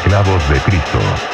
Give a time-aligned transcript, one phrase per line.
[0.00, 1.31] Clavos de Cristo.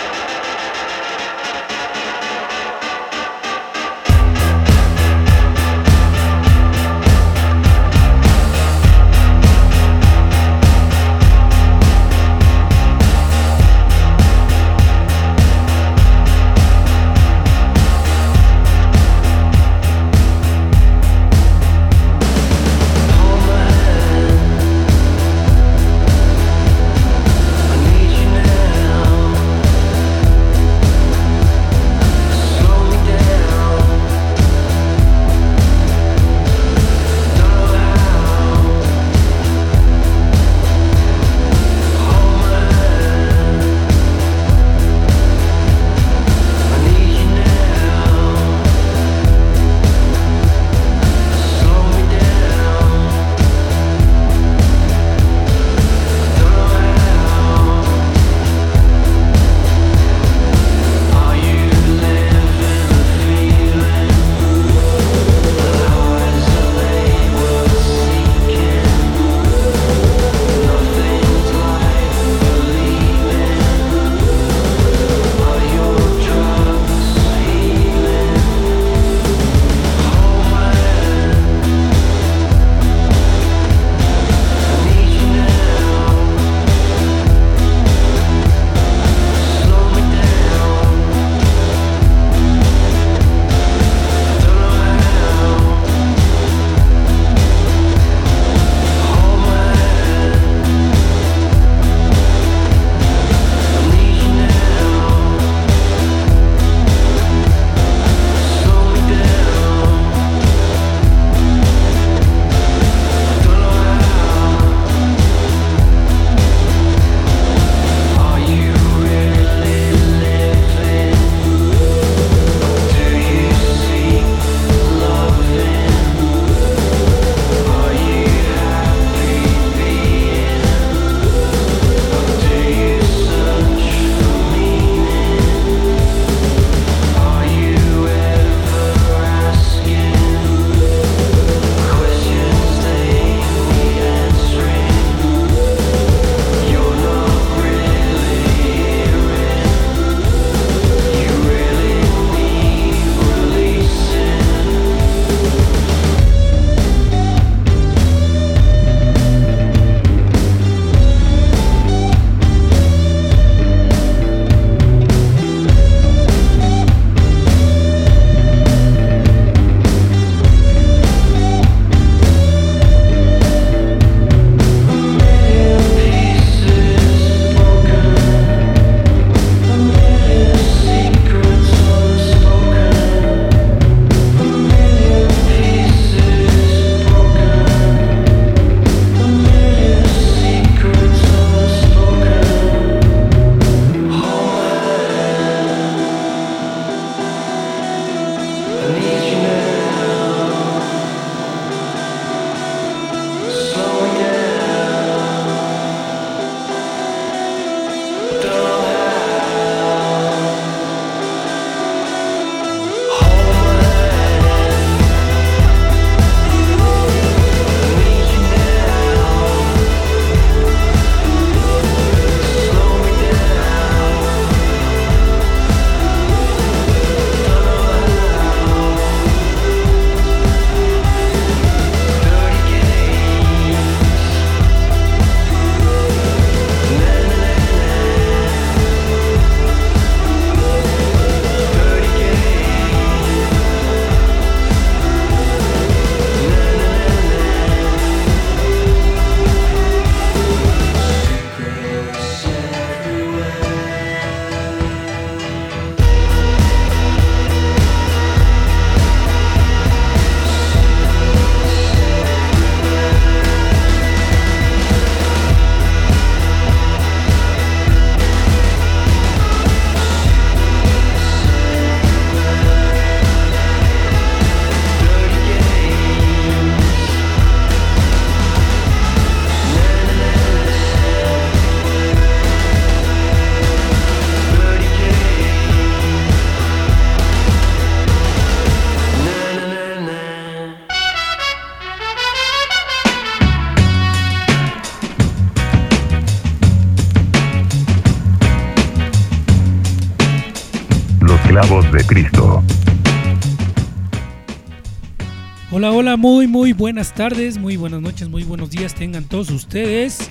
[305.91, 310.31] Hola, hola, muy, muy buenas tardes, muy buenas noches, muy buenos días tengan todos ustedes.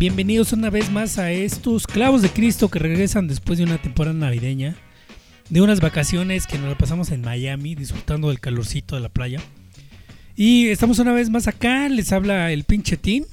[0.00, 4.16] Bienvenidos una vez más a estos clavos de Cristo que regresan después de una temporada
[4.16, 4.74] navideña,
[5.48, 9.40] de unas vacaciones que nos la pasamos en Miami disfrutando del calorcito de la playa.
[10.34, 13.26] Y estamos una vez más acá, les habla el pinche Tim.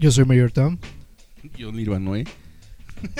[0.00, 0.78] Yo soy Mayor Tom.
[1.56, 2.24] Yo Nirvanoé.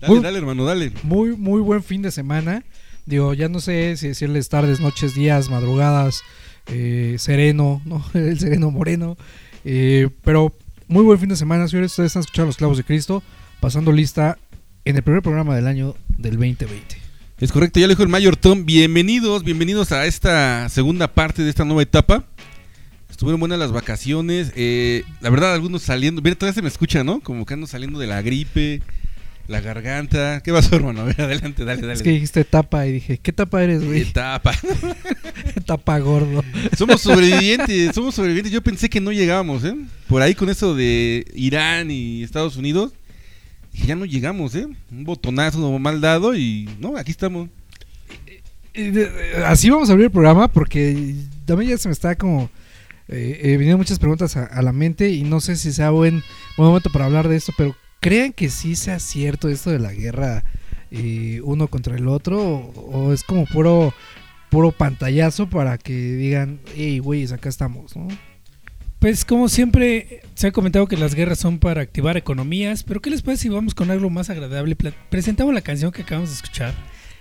[0.00, 0.90] dale, Muy- dale, hermano, dale.
[1.04, 2.64] Muy, muy buen fin de semana.
[3.08, 6.20] Digo, ya no sé si decirles tardes, noches, días, madrugadas,
[6.66, 8.04] eh, sereno, ¿no?
[8.12, 9.16] El sereno moreno.
[9.64, 10.54] Eh, pero
[10.88, 11.92] muy buen fin de semana, señores.
[11.92, 13.22] Ustedes están escuchando Los Clavos de Cristo,
[13.60, 14.36] pasando lista
[14.84, 16.98] en el primer programa del año del 2020.
[17.38, 18.66] Es correcto, ya lo dijo el Mayor Tom.
[18.66, 22.26] Bienvenidos, bienvenidos a esta segunda parte de esta nueva etapa.
[23.08, 24.52] Estuvieron buenas las vacaciones.
[24.54, 26.20] eh, la verdad, algunos saliendo.
[26.20, 27.20] Mira, todavía se me escucha, ¿no?
[27.20, 28.82] Como que ando saliendo de la gripe,
[29.48, 30.40] la garganta.
[30.44, 31.00] ¿Qué pasó, hermano?
[31.02, 31.94] A ver, adelante, dale, dale.
[31.94, 34.02] Es que dijiste tapa y dije, ¿qué tapa eres, güey?
[34.10, 34.54] Etapa.
[35.66, 36.44] tapa gordo.
[36.76, 38.52] Somos sobrevivientes, somos sobrevivientes.
[38.52, 39.74] Yo pensé que no llegábamos, ¿eh?
[40.06, 42.92] Por ahí con eso de Irán y Estados Unidos.
[43.72, 44.66] Dije, ya no llegamos, ¿eh?
[44.90, 47.48] Un botonazo mal dado y no, aquí estamos.
[48.74, 51.14] De- Así vamos a abrir el programa porque
[51.46, 52.48] también ya se me está como
[53.08, 56.22] eh, eh, vinieron muchas preguntas a, a la mente y no sé si sea buen,
[56.56, 59.92] buen momento para hablar de esto, pero ¿creen que sí sea cierto esto de la
[59.92, 60.44] guerra
[60.90, 63.92] eh, uno contra el otro o, o es como puro
[64.50, 68.08] puro pantallazo para que digan, hey, güeyes, acá estamos, ¿no?
[68.98, 73.10] Pues como siempre se ha comentado que las guerras son para activar economías, pero ¿qué
[73.10, 74.74] les parece si vamos con algo más agradable?
[75.10, 76.74] Presentamos la canción que acabamos de escuchar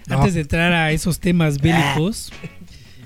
[0.07, 0.18] No.
[0.18, 2.31] antes de entrar a esos temas bélicos.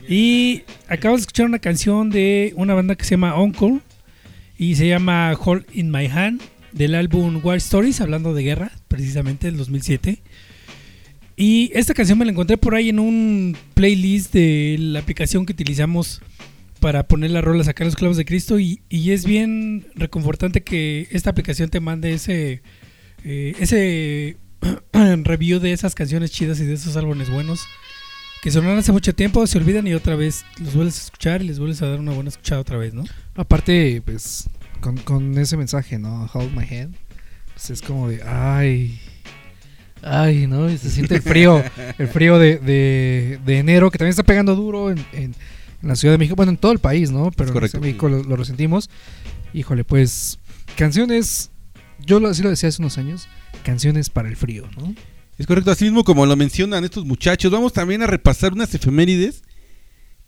[0.07, 3.79] Y acabamos de escuchar una canción de una banda que se llama Uncle
[4.57, 6.41] y se llama Hold in My Hand
[6.71, 10.21] del álbum War Stories, hablando de guerra, precisamente del 2007.
[11.35, 15.53] Y esta canción me la encontré por ahí en un playlist de la aplicación que
[15.53, 16.21] utilizamos
[16.79, 20.61] para poner las rolas acá en los clavos de Cristo y, y es bien reconfortante
[20.61, 22.63] que esta aplicación te mande ese
[23.23, 24.37] eh, ese
[25.23, 27.67] review de esas canciones chidas y de esos álbumes buenos
[28.41, 31.47] que sonaron hace mucho tiempo, se olvidan y otra vez los vuelves a escuchar y
[31.47, 33.03] les vuelves a dar una buena escuchada otra vez, ¿no?
[33.35, 34.49] Aparte, pues,
[34.81, 36.29] con, con ese mensaje, ¿no?
[36.33, 36.95] Hold my hand.
[37.53, 38.99] Pues es como de, ay,
[40.01, 40.69] ay, ¿no?
[40.69, 41.63] Y se siente el frío,
[41.97, 45.35] el frío de, de, de enero, que también está pegando duro en, en-
[45.83, 47.31] en la Ciudad de México, bueno, en todo el país, ¿no?
[47.31, 48.87] Pero en México lo, lo resentimos.
[49.51, 50.37] Híjole, pues,
[50.77, 51.49] canciones,
[52.05, 53.27] yo lo, así lo decía hace unos años,
[53.63, 54.93] canciones para el frío, ¿no?
[55.39, 59.41] Es correcto, así mismo como lo mencionan estos muchachos, vamos también a repasar unas efemérides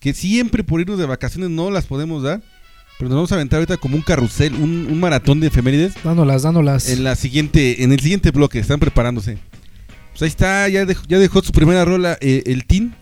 [0.00, 2.42] que siempre por irnos de vacaciones no las podemos dar,
[3.04, 6.42] pero nos vamos a aventar ahorita como un carrusel, un, un maratón de efemérides Dándolas,
[6.42, 6.88] dándolas.
[6.88, 9.36] en la siguiente, en el siguiente bloque, están preparándose.
[10.12, 12.94] Pues ahí está, ya dejó, ya dejó su primera rola eh, el team.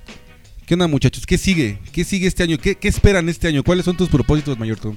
[0.67, 1.25] ¿Qué onda muchachos?
[1.25, 1.79] ¿Qué sigue?
[1.93, 2.59] ¿Qué sigue este año?
[2.59, 3.63] ¿Qué, qué esperan este año?
[3.63, 4.97] ¿Cuáles son tus propósitos, Mayor Tom?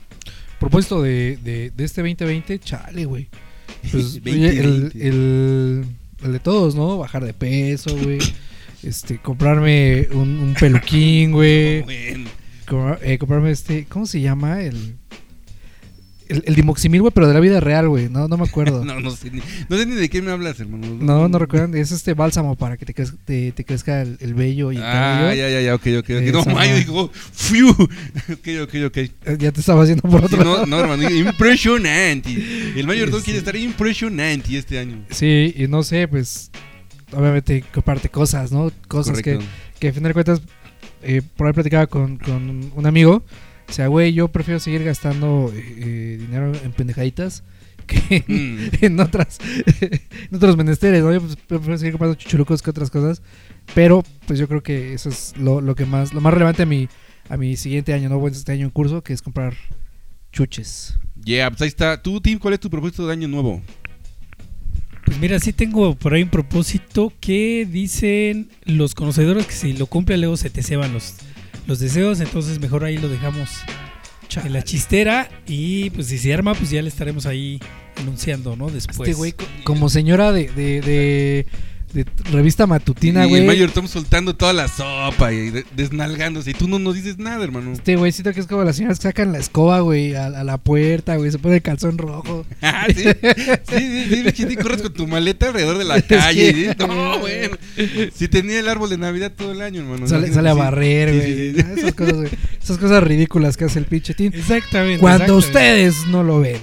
[0.59, 3.27] Propósito de, de, de este 2020, chale, güey.
[3.91, 4.49] Pues, 2020.
[4.49, 5.85] oye, el, el,
[6.23, 6.97] el de todos, ¿no?
[6.97, 8.17] Bajar de peso, güey.
[8.81, 11.85] Este, comprarme un, un peluquín, güey.
[13.01, 14.61] Eh, comprarme este, ¿cómo se llama?
[14.61, 14.95] El,
[16.27, 18.09] el, el dimoximil, güey, pero de la vida real, güey.
[18.09, 18.83] No, no me acuerdo.
[18.83, 18.93] no.
[18.95, 20.87] No, no sé, ni, no sé ni de qué me hablas, hermano.
[21.27, 21.75] no, recuerdan.
[21.75, 24.83] Es este bálsamo para que te, crez- te, te crezca el, el vello y el
[24.83, 25.41] Ah, cabello.
[25.41, 26.03] ya, ya, ya, ok, ok.
[26.03, 26.09] ok.
[26.09, 27.69] Esa No, Mayo dijo, ¡fiu!
[28.33, 28.97] Ok, ok, ok.
[28.97, 30.65] Eh, Ya te estaba haciendo por Sí, otro no, lado.
[30.65, 32.31] no, hermano, impresionante.
[32.75, 33.25] El Mayor Tom Sí.
[33.25, 35.05] quiere estar impresionante este año.
[35.11, 36.49] Sí, y no sé, pues.
[37.11, 38.71] Obviamente, comprarte cosas, ¿no?
[38.87, 39.45] Cosas que, Correcto.
[39.79, 40.41] que a fin de cuentas,
[41.05, 43.23] eh, por ahí platicaba con, con un amigo.
[43.67, 47.43] O sea, güey, yo prefiero seguir gastando eh, eh, dinero en pendejaditas
[47.87, 48.69] que en, Mm.
[48.81, 49.39] en otras
[49.81, 51.13] en otros menesteres, ¿no?
[51.13, 53.21] Yo pues, prefiero seguir comprando chuchulucos que otras cosas.
[53.73, 56.65] Pero, pues yo creo que eso es lo, lo que más, lo más relevante a
[56.65, 56.87] mi,
[57.29, 58.19] a mi siguiente año, ¿no?
[58.19, 59.55] Bueno, este año en curso, que es comprar
[60.31, 60.97] chuches.
[61.23, 62.01] Yeah, pues ahí está.
[62.01, 63.61] Tú, Tim, ¿cuál es tu propósito de año nuevo?
[65.05, 69.85] Pues mira, sí tengo por ahí un propósito que dicen los conocedores que si lo
[69.85, 71.15] cumple luego se te ceban los,
[71.67, 73.49] los deseos, entonces mejor ahí lo dejamos
[74.43, 77.59] en la chistera y pues si se arma pues ya le estaremos ahí
[77.97, 78.69] anunciando, ¿no?
[78.69, 79.07] Después.
[79.07, 81.45] Este güey, co- como señora de, de, de,
[81.95, 83.41] de revista matutina, y güey.
[83.41, 86.51] el Mayor Tom soltando toda la sopa y de- desnalgándose.
[86.51, 87.71] Y tú no nos dices nada, hermano.
[87.73, 90.43] Este güey, siento que es como las señoras que sacan la escoba, güey, a, a
[90.43, 92.45] la puerta, güey, se pone el calzón rojo.
[92.61, 96.53] Ah, sí, sí, sí, sí, sí, corres con tu maleta alrededor de la calle.
[96.53, 96.67] ¿sí?
[96.79, 97.55] No, bueno.
[98.13, 100.07] Si tenía el árbol de Navidad todo el año, hermano.
[100.07, 100.59] Sale, sale a sí.
[100.59, 101.35] barrer, Sí, güey.
[101.35, 101.65] sí, sí.
[101.67, 102.29] Ah, Esas cosas, güey.
[102.61, 104.15] Esas cosas ridículas que hace el pinche.
[104.17, 104.99] Exactamente.
[104.99, 105.87] Cuando exactamente.
[105.87, 106.59] ustedes no lo ven.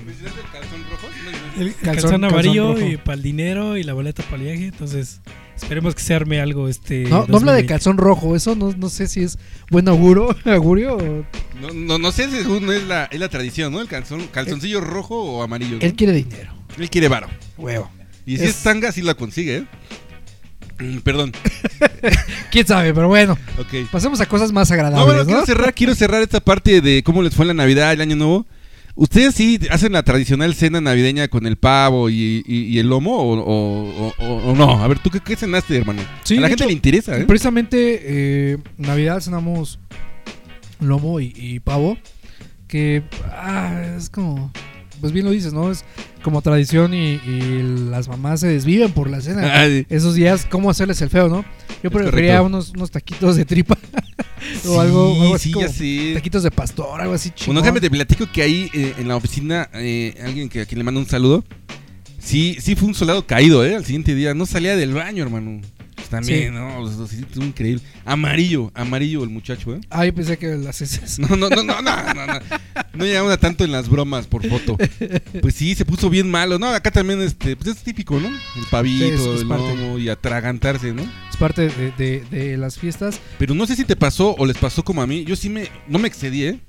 [1.67, 4.65] ¿Mencionaste el calzón amarillo calzón y para el dinero y la boleta para el viaje.
[4.67, 5.21] Entonces,
[5.57, 7.05] esperemos que se arme algo este.
[7.05, 7.67] No, no habla de 2020.
[7.67, 9.39] calzón rojo, eso no, no sé si es
[9.71, 11.27] buen auguro, augurio o...
[11.61, 13.81] No, no, no sé si según es la, es la tradición, ¿no?
[13.81, 15.77] El calzón, calzoncillo rojo o amarillo.
[15.77, 15.83] ¿no?
[15.83, 16.53] Él quiere dinero.
[16.79, 17.29] Él quiere varo.
[17.59, 17.91] Huevo.
[18.27, 19.67] Y si Es- es, tanga, sí la consigue, ¿eh?
[20.81, 21.33] Mm, Perdón.
[22.51, 23.89] Quién sabe, pero bueno, Ok.
[23.91, 25.27] pasemos a cosas más No, agradables, bueno, ¿no?
[25.27, 28.17] quiero cerrar, quiero cerrar esta parte de cómo les fue en la Navidad, el Año
[28.17, 28.47] Nuevo.
[28.95, 33.17] ¿Ustedes sí hacen la tradicional cena navideña con el pavo y, y- y el lomo
[33.17, 34.83] o, o- o- o- o no?
[34.83, 36.03] A ver, ¿tú qué, qué cenaste, hermano?
[36.25, 37.25] Sí, a la gente hecho, le interesa, ¿eh?
[37.25, 38.01] Precisamente
[38.53, 39.79] eh, Navidad cenamos
[40.79, 41.97] lomo y, y pavo,
[42.69, 44.53] que ah, es como,
[45.03, 45.71] pues bien lo dices, ¿no?
[45.71, 45.85] Es
[46.23, 49.61] como tradición y, y las mamás se desviven por la cena.
[49.61, 51.45] Ay, Esos días, ¿cómo hacerles el feo, no?
[51.83, 53.77] Yo Es preferiría unos, unos taquitos de tripa
[54.67, 56.11] o sí, algo, algo así sí, como sé.
[56.15, 57.47] taquitos de pastor, algo así chingón.
[57.57, 60.79] Bueno, déjame te platico que ahí eh, en la oficina, eh, alguien que a quien
[60.79, 61.45] le mando un saludo,
[62.19, 63.75] sí, sí fue un soldado caído, ¿eh?
[63.75, 65.61] Al siguiente día, no salía del baño, hermano.
[66.13, 66.59] También, Sí.
[66.59, 66.87] ¿no?
[66.89, 67.83] Sea, sí, estuvo increíble.
[68.05, 69.81] Amarillo, amarillo el muchacho, ¿eh?
[69.89, 71.19] Ah, yo pensé que las heces.
[71.19, 72.41] No, no, no, no, no, no, no.
[72.93, 74.77] No llegamos a tanto en las bromas por foto.
[75.41, 76.59] Pues sí, se puso bien malo.
[76.59, 78.29] No, acá también este, pues es típico, ¿no?
[78.29, 79.75] El pavito, Sí, es- el parte.
[79.75, 81.03] lomo y atragantarse, ¿no?
[81.03, 83.19] Es parte de, de- de las fiestas.
[83.39, 85.25] Pero no sé si te pasó o les pasó como a mí.
[85.25, 86.61] Yo sí me, no me excedí, ¿eh?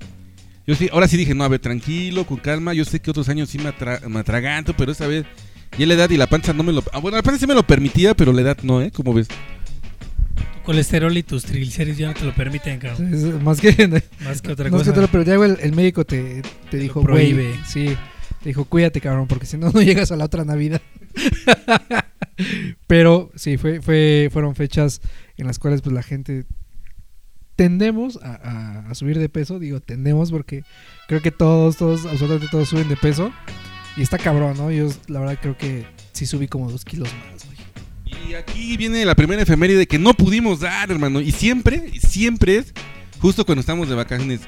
[0.66, 2.72] Yo sí, ahora sí dije, no, a ver, tranquilo, con calma.
[2.72, 5.26] Yo sé que otros años sí me, atra- me atraganto, pero esa vez
[5.78, 6.82] ya la edad y la panza no me lo...
[6.92, 8.90] ah, bueno, la panza sí me lo permitía, pero la edad no, ¿eh?
[8.90, 9.28] Como ves?
[9.28, 9.34] Tu
[10.64, 13.12] colesterol y tus triglicéridos ya no te lo permiten, cabrón.
[13.14, 13.70] Es más que
[14.24, 14.84] Más que otra cosa.
[14.84, 17.54] que te lo- pero ya, el, el médico te, te dijo, lo güey, prohíbe.
[17.66, 17.96] sí,
[18.42, 20.80] te dijo, cuídate, cabrón, porque si no, no llegas a la otra Navidad.
[22.86, 25.00] pero sí, fue, fue, fueron fechas
[25.36, 26.44] en las cuales pues la gente
[27.56, 30.64] tendemos a, a- a subir de peso, digo tendemos porque
[31.08, 33.32] creo que todos, todos, absolutamente todos suben de peso
[33.96, 34.70] y está cabrón, ¿no?
[34.70, 37.54] Yo la verdad creo que sí subí como dos kilos más, güey.
[38.28, 41.20] Y aquí viene la primera efeméride que no pudimos dar, hermano.
[41.20, 42.72] Y siempre, siempre es
[43.20, 44.40] justo cuando estamos de vacaciones.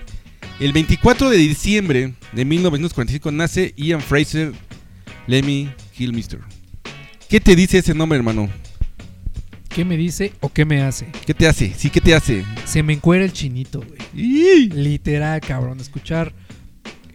[0.58, 4.52] El 24 de diciembre de 1945 nace Ian Fraser
[5.26, 6.40] Lemmy Kilmister.
[7.28, 8.48] ¿Qué te dice ese nombre, hermano?
[9.68, 11.08] ¿Qué me dice o qué me hace?
[11.26, 11.74] ¿Qué te hace?
[11.76, 12.44] Sí, ¿qué te hace?
[12.64, 14.70] Se me encuera el chinito, güey.
[14.70, 15.80] Literal, cabrón.
[15.80, 16.32] Escuchar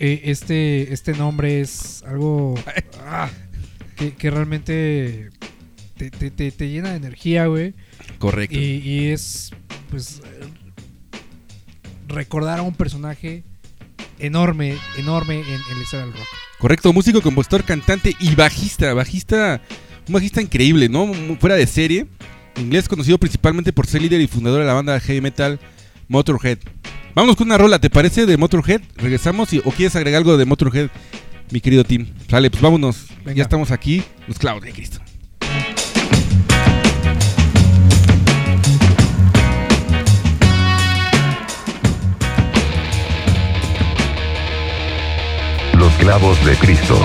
[0.01, 2.55] eh, este, este nombre es algo
[3.05, 3.29] ah,
[3.95, 5.29] que, que realmente
[5.95, 7.73] te, te- te- te llena de energía, güey.
[8.17, 8.57] Correcto.
[8.57, 9.51] Y, y es,
[9.89, 10.21] pues,
[12.07, 13.43] recordar a un personaje
[14.19, 16.27] enorme, enorme en, en la historia del rock.
[16.59, 18.93] Correcto, músico, compositor, cantante y bajista.
[18.93, 19.61] Bajista,
[20.07, 21.11] un bajista increíble, ¿no?
[21.39, 22.07] Fuera de serie.
[22.57, 25.59] Inglés conocido principalmente por ser líder y fundador de la banda heavy metal
[26.07, 26.57] Motorhead.
[27.13, 28.25] Vámonos con una rola, ¿te parece?
[28.25, 28.81] De Motorhead.
[28.95, 30.89] Regresamos y, o quieres agregar algo de Motorhead,
[31.51, 32.07] mi querido Tim.
[32.29, 33.07] Sale, pues vámonos.
[33.25, 33.33] Venga.
[33.33, 34.99] Ya estamos aquí, los clavos de Cristo.
[45.77, 46.97] Los clavos de Cristo.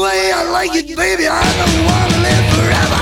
[0.00, 1.28] Way I like it, baby.
[1.28, 2.99] I don't want to live forever.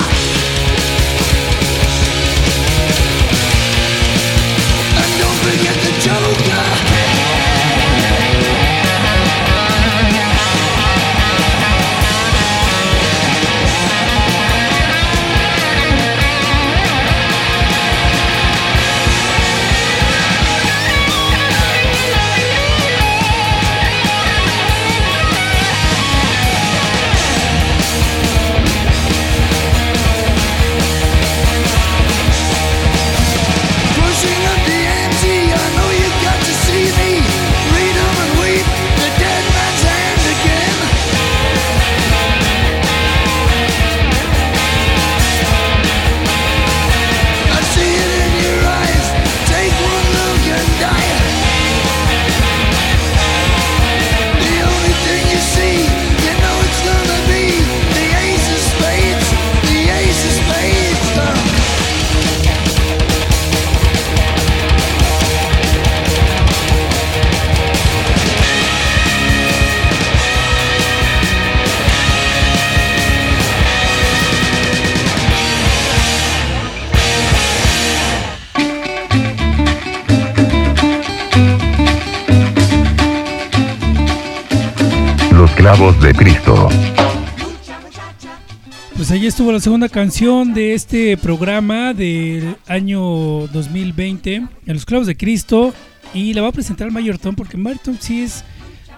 [89.53, 93.01] La segunda canción de este programa del año
[93.47, 95.73] 2020, en Los Clavos de Cristo.
[96.13, 98.45] Y la va a presentar Mayor Tom, porque Mayor Tom sí es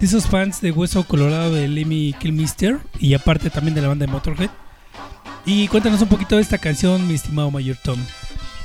[0.00, 2.78] de esos fans de Hueso Colorado de Lemmy Kilmister.
[2.98, 4.50] Y aparte también de la banda de Motorhead.
[5.46, 8.00] Y cuéntanos un poquito de esta canción, mi estimado Mayor Tom.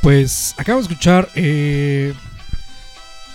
[0.01, 2.13] Pues acabo de escuchar eh,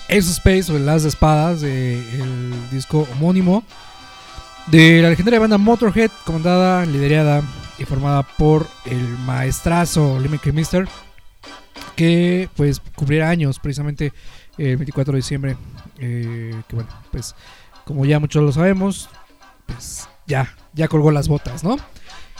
[0.09, 3.63] Ace Space o Las Espadas, de el disco homónimo
[4.67, 7.43] de la legendaria banda Motorhead, comandada, liderada
[7.87, 10.89] formada por el maestrazo Lemmy Kilmister,
[11.97, 14.13] que pues cumplirá años precisamente
[14.59, 15.57] el 24 de diciembre.
[15.99, 17.35] eh, que bueno, pues
[17.85, 19.09] como ya muchos lo sabemos,
[19.67, 21.77] pues ya, ya colgó las botas, ¿no?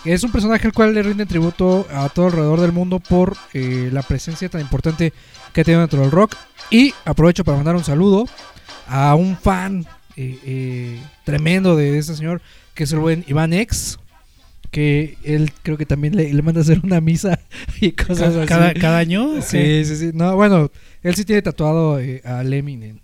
[0.05, 3.91] Es un personaje al cual le rinden tributo a todo alrededor del mundo por eh,
[3.93, 5.13] la presencia tan importante
[5.53, 6.37] que ha tenido dentro del rock.
[6.71, 8.27] Y aprovecho para mandar un saludo
[8.89, 12.41] a un fan eh, eh, tremendo de ese señor,
[12.75, 13.99] que es el buen Iván X.
[14.71, 17.41] Que él creo que también le, le manda a hacer una misa
[17.81, 18.47] y cosas así.
[18.47, 19.43] Cada, cada año.
[19.43, 20.11] Sí, sí, sí.
[20.15, 20.71] No, bueno,
[21.03, 23.01] él sí tiene tatuado eh, a Lemmy en, en-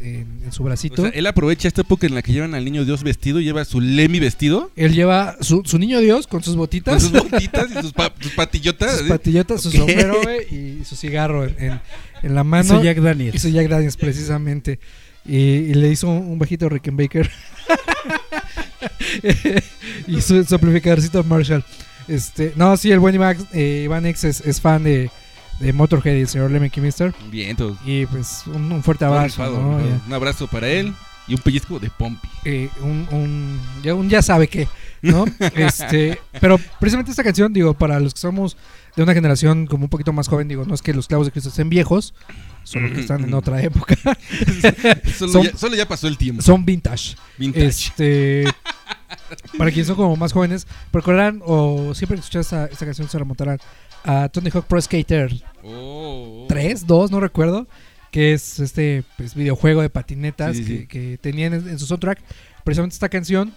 [0.00, 1.02] en- en su bracito.
[1.02, 3.64] O sea, él aprovecha esta época en la que llevan al niño Dios vestido, lleva
[3.64, 7.02] su Lemmy vestido, él lleva su, su niño Dios con sus botitas.
[7.04, 8.98] con sus botitas y sus, pa- sus patillotas.
[8.98, 9.08] sus ¿eh?
[9.08, 10.16] patillotas, su sombrero,
[10.50, 11.80] y su cigarro en, en-
[12.22, 12.64] en la mano.
[12.74, 13.34] Hizo Jack Daniels.
[13.34, 14.78] Hizo Jack Daniels, precisamente.
[15.26, 17.28] Y, y le hizo un, un bajito Rickenbacker.
[20.06, 21.64] y su, su amplificadorcito Marshall.
[22.08, 25.10] Este, no, sí, el buen Iván, eh, Iván X es, es fan de,
[25.60, 27.76] de Motorhead y el señor Lemmy Mister Bien, todo.
[27.84, 29.42] Y pues un, un fuerte abrazo.
[30.06, 30.92] Un abrazo para él
[31.28, 32.28] y un pellizco de Pompi.
[32.44, 34.66] eh, un, un- ya, un ya sabe qué,
[35.02, 35.24] ¿no?
[35.54, 38.56] este, pero precisamente esta canción, digo, para los que somos
[38.96, 41.30] de una generación como un poquito más joven, digo, no es que los clavos de
[41.30, 42.12] Cristo estén viejos,
[42.62, 43.96] solo que están en otra época.
[45.16, 46.42] Solo, Son- ya, solo ya pasó el tiempo.
[46.42, 47.16] Son vintage.
[47.38, 47.66] Vintage.
[47.66, 48.44] Este,
[49.58, 53.18] para quienes son como más jóvenes, recordarán o siempre que escuchan esta, esta canción se
[53.18, 53.58] remontarán
[54.04, 55.30] a Tony Hawk Pro Skater
[55.62, 56.46] Oh, oh.
[56.48, 57.66] 3, 2, no recuerdo,
[58.10, 60.86] que es este pues, videojuego de patinetas Sí, que, sí.
[60.86, 62.20] que tenían en, en su soundtrack
[62.64, 63.52] precisamente esta canción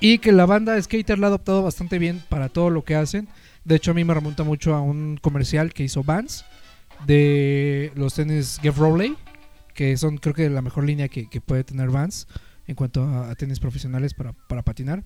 [0.00, 3.28] y que la banda Skater la ha adoptado bastante bien para todo lo que hacen.
[3.64, 6.44] De hecho, a mí me remonta mucho a un comercial que hizo Vans
[7.06, 9.16] de los tenis Jeff Rowley,
[9.74, 12.26] que son creo que la mejor línea que, que puede tener Vans
[12.66, 15.04] en cuanto a, a tenis profesionales para, para patinar.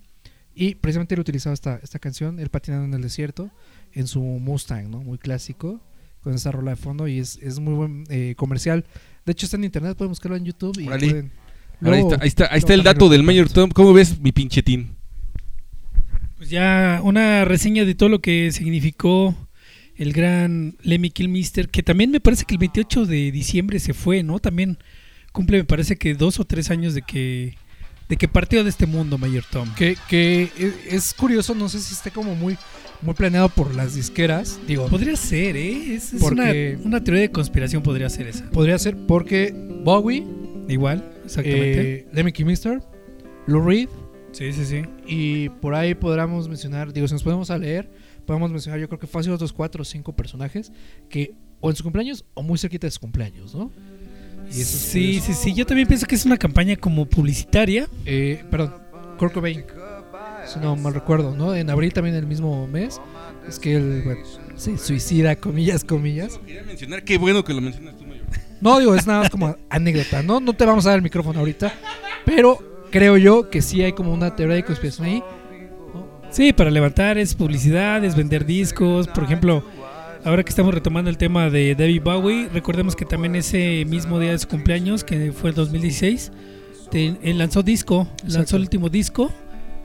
[0.54, 3.50] Y precisamente él utilizaba esta, esta canción, él patinando en el desierto,
[3.92, 5.00] en su Mustang, ¿no?
[5.00, 5.80] Muy clásico,
[6.22, 8.84] con esa rola de fondo y es, es muy buen eh, comercial.
[9.24, 11.32] De hecho está en internet, pueden buscarlo en YouTube y pueden...
[11.84, 13.48] Ahí está, ahí está, ahí está el dato del Mayor.
[13.48, 13.70] Tom.
[13.70, 14.94] ¿Cómo ves mi pinchetín?
[16.36, 19.34] Pues ya una reseña de todo lo que significó
[20.02, 24.22] el gran Lemmy Kilmister, que también me parece que el 28 de diciembre se fue,
[24.22, 24.38] ¿no?
[24.38, 24.78] También
[25.32, 27.54] cumple, me parece que dos o tres años de que
[28.08, 29.72] de que partió de este mundo, Mayor Tom.
[29.74, 32.58] Que, que e- es curioso, no sé si esté como muy,
[33.00, 34.58] muy planeado por las disqueras.
[34.66, 35.94] Digo, Podría ser, ¿eh?
[35.94, 38.50] Es, es una, Porque- una teoría de conspiración, podría ser esa.
[38.50, 40.26] podría ser porque Bowie,
[40.68, 41.94] Igual, exactamente.
[42.00, 42.80] eh, Lemmy Mister,
[43.46, 43.88] Lou Reed
[44.32, 44.82] sí, sí, sí.
[45.06, 47.90] y por ahí podríamos mencionar, digo, si nos podemos a leer,
[48.26, 50.72] podemos mencionar yo creo que fácil otros cuatro o cinco personajes
[51.08, 53.70] que o en su cumpleaños o muy cerquita de su cumpleaños, ¿no?
[54.48, 55.26] Y eso es Sí, curioso.
[55.26, 55.54] sí, sí.
[55.54, 57.88] Yo también pienso que es una campaña como publicitaria.
[58.04, 58.74] Eh, perdón,
[59.18, 59.64] Kurt Cobain,
[60.46, 61.54] si no mal recuerdo, ¿no?
[61.54, 63.00] En abril también del mismo mes,
[63.48, 64.20] es que él, bueno,
[64.56, 66.38] se suicida, comillas, comillas.
[66.44, 68.24] Quería mencionar, qué bueno que lo mencionas tú, Mayor.
[68.60, 70.40] No, digo, es nada más como anécdota, ¿no?
[70.40, 71.72] No te vamos a dar el micrófono ahorita,
[72.24, 72.58] pero
[72.90, 75.22] creo yo que sí hay como una teoría de conspiración ahí.
[76.32, 79.06] Sí, para levantar es publicidad, es vender discos.
[79.08, 79.62] Por ejemplo,
[80.24, 84.30] ahora que estamos retomando el tema de David Bowie, recordemos que también ese mismo día
[84.32, 86.32] de su cumpleaños, que fue el 2016,
[86.90, 89.30] te- él lanzó disco, lanzó el último disco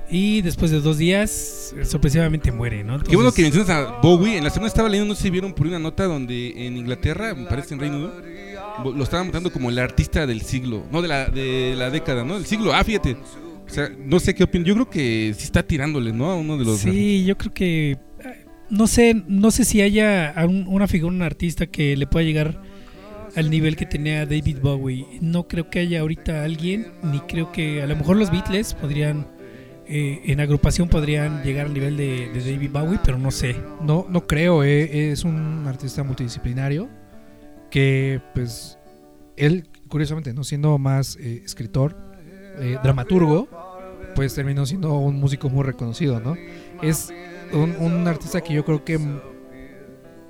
[0.10, 2.98] y después de dos días sorpresivamente muere, ¿no?
[3.04, 4.38] Qué bueno que mencionas a Bowie.
[4.38, 7.36] En la semana estaba leyendo, no sé si vieron por una nota donde en Inglaterra,
[7.36, 11.08] me parece en Reino Unido, lo estaban montando como el artista del siglo, no de
[11.10, 12.36] la, de la década, ¿no?
[12.36, 13.18] Del siglo, ah, fíjate.
[13.67, 14.65] O sea, no sé qué opinan.
[14.65, 16.32] Yo creo que sí está tirándole, ¿no?
[16.32, 16.80] A uno de los.
[16.80, 17.97] Sí, yo creo que
[18.69, 22.62] no sé, no sé si haya una figura, un artista que le pueda llegar
[23.36, 25.06] al nivel que tenía David Bowie.
[25.21, 29.27] No creo que haya ahorita alguien, ni creo que a lo mejor los Beatles podrían,
[29.88, 33.56] eh, en agrupación podrían llegar al nivel de, de David Bowie, pero no sé.
[33.82, 36.89] No, no creo, eh, es un artista multidisciplinario
[37.69, 38.77] que, pues,
[39.36, 42.07] él, curiosamente, no siendo más eh, escritor,
[42.60, 43.48] eh, dramaturgo,
[44.15, 46.36] pues terminó siendo un músico muy reconocido, ¿no?
[46.82, 47.13] Es
[47.54, 49.00] un, artista que yo creo que,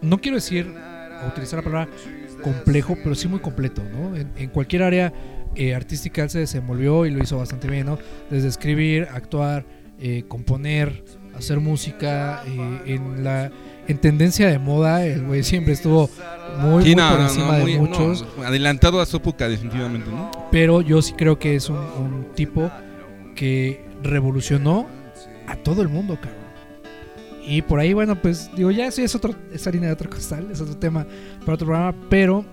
[0.01, 0.73] no quiero decir,
[1.27, 1.89] utilizar la palabra
[2.43, 4.15] complejo, pero sí muy completo, ¿no?
[4.15, 5.13] En, cualquier área
[5.55, 7.97] eh, artística se desenvolvió y lo hizo bastante bien, ¿no?
[8.29, 9.65] Desde escribir, actuar,
[9.99, 11.03] eh, componer,
[11.35, 13.51] hacer música, eh, en la
[13.87, 16.09] en tendencia de moda, el güey siempre estuvo
[16.59, 18.25] muy, Sí, muy no, por encima no, de muy- muchos.
[18.45, 20.31] adelantado a su época, definitivamente, ¿no?
[20.51, 22.69] pero yo sí creo que es un, un tipo
[23.35, 24.87] que revolucionó
[25.47, 26.47] a todo el mundo, cabrón.
[27.45, 30.09] Y por ahí, bueno, pues digo, ya eso ya es otro, es harina de otro
[30.09, 31.05] costal, es otro tema
[31.41, 32.43] para otro programa, pero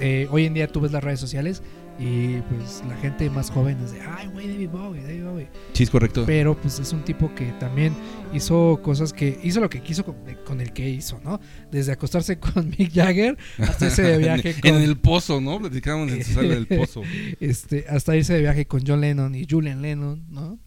[0.00, 1.62] eh, hoy en día tú ves las redes sociales
[2.00, 5.48] y pues la gente más joven es de, ay, güey, David Bowie, David Bowie.
[5.74, 6.24] Sí, es correcto.
[6.26, 7.92] Pero pues es un tipo que también
[8.32, 11.38] hizo cosas que, hizo lo que quiso con, con el que hizo, ¿no?
[11.70, 14.82] Desde acostarse con Mick Jagger hasta irse de viaje en, con...
[14.82, 15.58] el pozo, ¿no?
[15.58, 17.02] Platicábamos en su sala del pozo.
[17.38, 20.58] este, hasta irse de viaje con John Lennon y Julian Lennon, ¿no?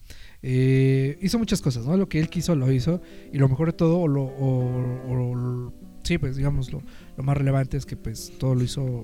[0.43, 1.95] Eh, hizo muchas cosas, ¿no?
[1.97, 5.73] Lo que él quiso lo hizo y lo mejor de todo, o lo, o- o-
[6.03, 6.83] sí, pues digamos lo,
[7.17, 9.03] lo más relevante es que pues todo lo hizo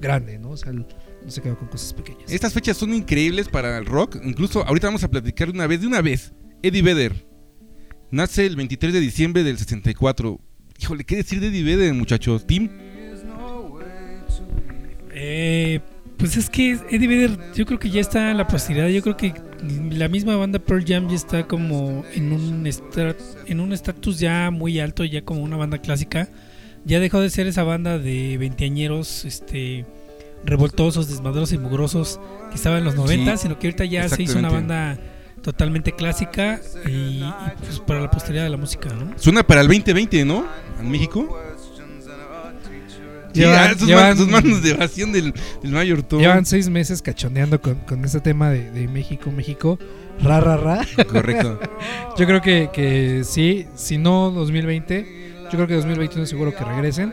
[0.00, 0.50] grande, ¿no?
[0.50, 0.86] O sea, no
[1.28, 2.30] se quedó con cosas pequeñas.
[2.30, 4.16] Estas fechas son increíbles para el rock.
[4.24, 6.32] Incluso ahorita vamos a platicar de una vez, de una vez.
[6.62, 7.26] Eddie Vedder.
[8.10, 10.40] Nace el 23 de diciembre del 64.
[10.80, 12.46] Híjole, ¿qué decir de Eddie Vedder, muchachos?
[12.46, 12.68] Tim.
[15.12, 15.80] Eh,
[16.16, 18.88] pues es que Eddie Vedder, yo creo que ya está en la posteridad.
[18.88, 19.34] Yo creo que
[19.90, 24.50] la misma banda Pearl Jam ya está como en un estra- en un estatus ya
[24.50, 26.28] muy alto, ya como una banda clásica.
[26.88, 29.84] Ya dejó de ser esa banda de veinteañeros, este,
[30.44, 32.18] revoltosos, desmadrosos y mugrosos
[32.50, 34.98] que estaba en los 90, Sí, sino que ahorita ya se hizo una banda
[35.42, 37.24] totalmente clásica y, y,
[37.60, 39.12] pues para la posteridad de la música, ¿no?
[39.18, 40.46] Suena para el 2020, ¿no?
[40.80, 41.38] En México.
[43.34, 46.18] Sí, Llevan- sus, llevan- manos, sus manos de evasión del, del Mayor Tom.
[46.20, 49.78] Llevan seis meses cachondeando con, con ese tema de, de México, México,
[50.22, 50.86] ra, ra, ra.
[51.06, 51.60] Correcto.
[52.18, 57.12] Yo creo que, que sí, si no 2020, yo creo que 2021 seguro que regresen.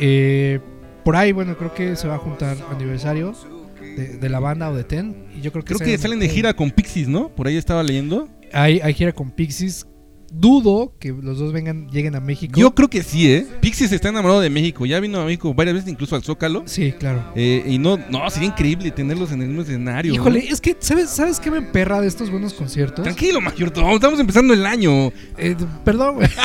[0.00, 0.60] Eh,
[1.04, 3.34] por ahí, bueno, creo que se va a juntar aniversario
[3.80, 5.26] de, de la banda o de Ten.
[5.36, 7.28] Y yo creo que, Creo que salen de gira con Pixies, ¿no?
[7.30, 8.28] Por ahí estaba leyendo.
[8.52, 9.86] Hay, hay gira con Pixies.
[10.30, 12.60] Dudo que los dos vengan, lleguen a México.
[12.60, 13.46] Yo creo que sí, ¿eh?
[13.62, 14.84] Pixies está enamorado de México.
[14.84, 16.64] Ya vino a México varias veces, incluso al Zócalo.
[16.66, 17.32] Sí, claro.
[17.34, 20.12] Eh, y no, no, sería increíble tenerlos en el mismo escenario.
[20.12, 20.20] ¿no?
[20.20, 23.04] Híjole, es que, ¿sabes, ¿sabes qué me emperra de estos buenos conciertos?
[23.04, 23.88] Tranquilo, Mayor Tom.
[23.94, 25.10] Estamos empezando el año.
[25.38, 26.28] Eh, perdón, güey.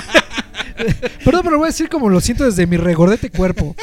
[1.25, 3.75] perdón, pero lo voy a decir como lo siento desde mi regordete cuerpo.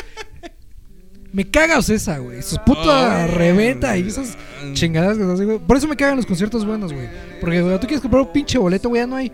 [1.33, 2.43] Me caga Ocesa, güey.
[2.43, 3.31] Sus puta Ay.
[3.31, 4.37] reventa y esas
[4.73, 5.59] chingadas que hacen, güey.
[5.61, 7.09] Por eso me cagan los conciertos buenos, güey.
[7.41, 9.31] Porque güey, tú quieres comprar un pinche boleto, güey, ya no hay.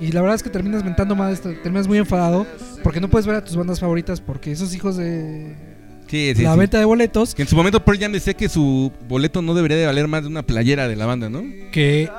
[0.00, 2.46] Y la verdad es que terminas mentando más, te- terminas muy enfadado
[2.82, 5.54] porque no puedes ver a tus bandas favoritas porque esos hijos de
[6.08, 6.58] Sí, sí, la sí.
[6.58, 9.76] venta de boletos Que en su momento Pearl Jam decía que su boleto no debería
[9.76, 11.42] de valer más de una playera de la banda, ¿no?
[11.72, 12.10] que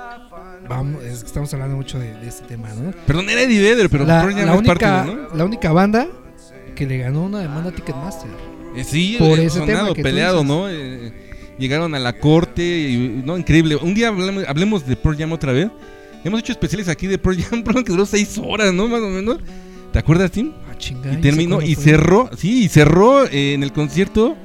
[0.68, 2.92] vamos, es que estamos hablando mucho de, de este tema, ¿no?
[3.06, 5.36] Perdón, era Eddie Vedder, pero la, Jam la es única, parte, ¿no?
[5.36, 6.08] la única banda
[6.76, 8.30] que le ganó una demanda a Ticketmaster.
[8.76, 10.44] Eh, sí, por eh, ese sonado, tema peleado.
[10.44, 10.70] ¿no?
[10.70, 11.14] Eh,
[11.58, 13.76] llegaron a la corte, y, no, increíble.
[13.76, 15.70] Un día hablemos, hablemos de Pearl Jam otra vez.
[16.24, 18.88] Hemos hecho especiales aquí de Pearl Jam, que duró seis horas, ¿no?
[18.88, 19.40] Más o menos.
[19.92, 20.54] ¿Te acuerdas, Tim?
[20.70, 21.14] Ah, chingada.
[21.14, 24.36] Y ¿y terminó y cerró, sí, y cerró eh, en el concierto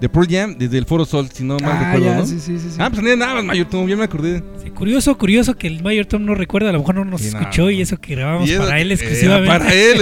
[0.00, 2.26] de Pearl Jam desde el Foro Sol, si no mal Ah, recuerdo, ya, ¿no?
[2.26, 2.68] sí, sí, sí.
[2.78, 4.42] Ah, pues no era nada más, Mayor Tom, ya me acordé.
[4.62, 7.28] Sí, curioso, curioso que el Mayor Tom no recuerda, a lo mejor no nos Sí,
[7.28, 7.70] escuchó no.
[7.70, 9.46] y eso que grabamos eso para él que- exclusivamente.
[9.46, 10.00] eh, para él,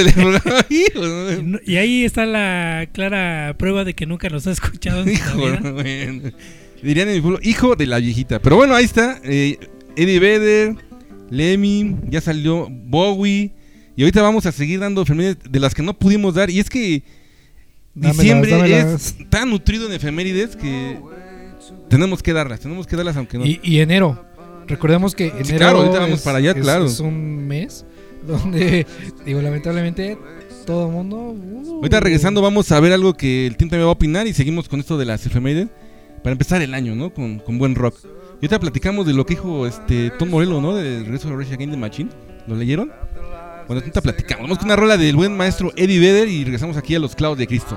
[0.71, 1.61] el.
[1.67, 5.03] Y ahí está la clara prueba de que nunca nos ha escuchado.
[5.03, 5.83] en Hijo, bueno.
[6.83, 8.41] Dirían en mi pueblo, hijo de la viejita.
[8.41, 9.21] Pero bueno, ahí está.
[9.25, 9.57] eh,
[9.95, 10.75] Eddie Vedder,
[11.31, 13.53] Lemmy, ya salió Bowie.
[13.95, 16.51] Y ahorita vamos a seguir dando de las que no pudimos dar.
[16.51, 17.03] Y es que
[17.95, 18.95] diciembre dámelas.
[19.21, 20.99] es tan nutrido en efemérides que
[21.89, 22.61] tenemos que darlas.
[22.61, 23.45] Tenemos que darlas aunque no.
[23.47, 24.25] Y, y enero.
[24.67, 25.57] Recordemos que enero.
[25.59, 26.87] claro, ahorita vamos es- para allá, es- claro.
[26.87, 27.85] Es un mes
[28.27, 28.87] donde,
[29.27, 30.17] digo, lamentablemente,
[30.67, 31.17] todo el mundo.
[31.17, 34.33] uh, Ahorita regresando vamos a ver algo que el team también va a opinar y
[34.33, 35.69] seguimos con esto de las efemérides
[36.23, 37.13] para empezar el año, ¿no?
[37.13, 37.97] Con, con buen rock.
[38.05, 40.75] Y ahorita platicamos de lo que dijo este Tom Morello, ¿no?
[40.75, 42.11] Del regreso de Rage Against the Machine.
[42.47, 42.91] ¿Lo leyeron?
[43.67, 44.43] Bueno, ahorita platicamos.
[44.43, 47.39] Vamos con una rola del buen maestro Eddie Vedder y regresamos aquí a los clavos
[47.39, 47.77] de Cristo.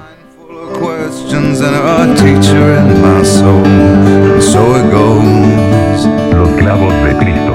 [0.79, 3.65] questions and a teacher in my soul.
[3.65, 6.05] And so it goes.
[6.33, 7.54] Los clavos de Cristo.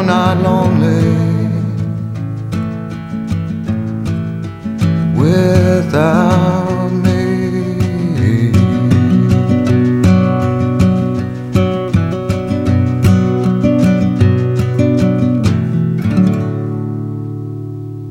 [0.00, 1.02] you're not lonely
[5.14, 8.52] without me.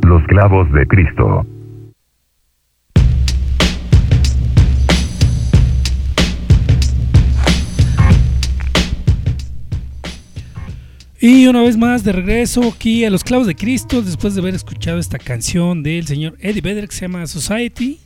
[0.03, 1.38] Los clavos de Cristo.
[11.79, 15.81] Más de regreso aquí a Los Clavos de Cristo, después de haber escuchado esta canción
[15.81, 17.99] del señor Eddie Vedder que se llama Society.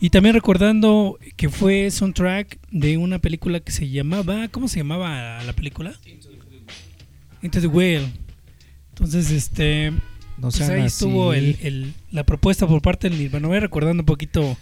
[0.00, 4.48] Y también recordando que fue soundtrack de una película que se llamaba.
[4.48, 5.92] ¿Cómo se llamaba la película?
[7.42, 8.08] Into the Whale.
[8.90, 9.92] Entonces, este.
[10.36, 13.48] No Pues ahí estuvo el- el- la propuesta por parte del Nirvana.
[13.48, 14.56] Voy recordando un poquito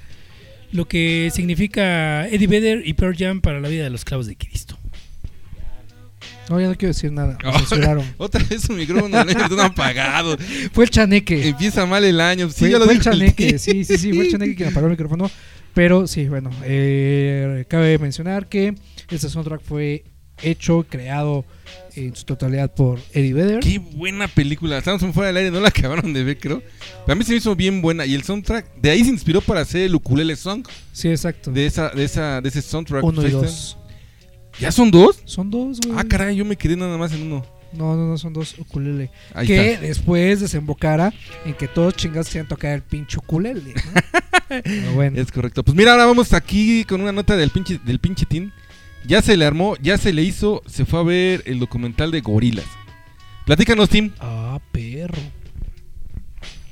[0.72, 4.36] lo que significa Eddie Vedder y Pearl Jam para la vida de los clavos de
[4.36, 4.78] Cristo.
[6.48, 7.36] No, ya no quiero decir nada.
[7.42, 8.04] Me censuraron.
[8.18, 10.36] Otra vez su micrófono no apagado.
[10.72, 11.48] Fue el chaneque.
[11.48, 12.48] Empieza mal el año.
[12.50, 14.86] Sí, fue, ya lo fue el chaneque, sí, sí, sí, fue el chaneque quien apagó
[14.86, 15.30] el micrófono.
[15.74, 18.74] Pero sí, bueno, eh, cabe mencionar que
[19.10, 20.04] este soundtrack fue
[20.42, 21.44] hecho, creado
[21.94, 23.60] en su totalidad por Eddie Vedder.
[23.60, 24.78] Qué buena película.
[24.78, 26.62] Estamos fuera del aire, no la acabaron de ver, creo.
[27.04, 28.06] Pero a mí se me hizo bien buena.
[28.06, 30.66] Y el soundtrack, de ahí se inspiró para hacer el ukulele song.
[30.92, 31.50] Sí, exacto.
[31.50, 33.02] De, esa, de, esa, de ese soundtrack.
[33.02, 33.76] Uno y dos.
[34.58, 35.20] ¿Ya son dos?
[35.24, 35.98] Son dos, güey.
[35.98, 37.44] Ah, caray, yo me quedé nada más en uno.
[37.72, 39.10] No, no, no, son dos ukulele.
[39.34, 39.86] Ahí que está.
[39.86, 41.12] después desembocara
[41.44, 43.74] en que todos chingados quieran tocar el pinche ukulele.
[43.74, 44.20] ¿no?
[44.62, 45.20] Pero bueno.
[45.20, 45.62] Es correcto.
[45.62, 48.52] Pues mira, ahora vamos aquí con una nota del pinche, del pinche Tin.
[49.06, 52.20] Ya se le armó, ya se le hizo, se fue a ver el documental de
[52.22, 52.66] gorilas.
[53.44, 54.10] Platícanos, Tim.
[54.18, 55.22] Ah, perro.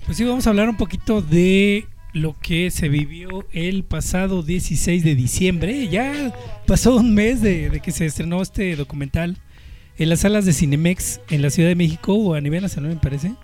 [0.04, 5.04] Pues sí, vamos a hablar un poquito de lo que se vivió el pasado 16
[5.04, 5.88] de diciembre.
[5.88, 6.32] Ya
[6.66, 9.36] pasó un mes de, de que se estrenó este documental
[9.98, 13.00] en las salas de Cinemex en la Ciudad de México o a nivel nacional, me
[13.00, 13.34] parece.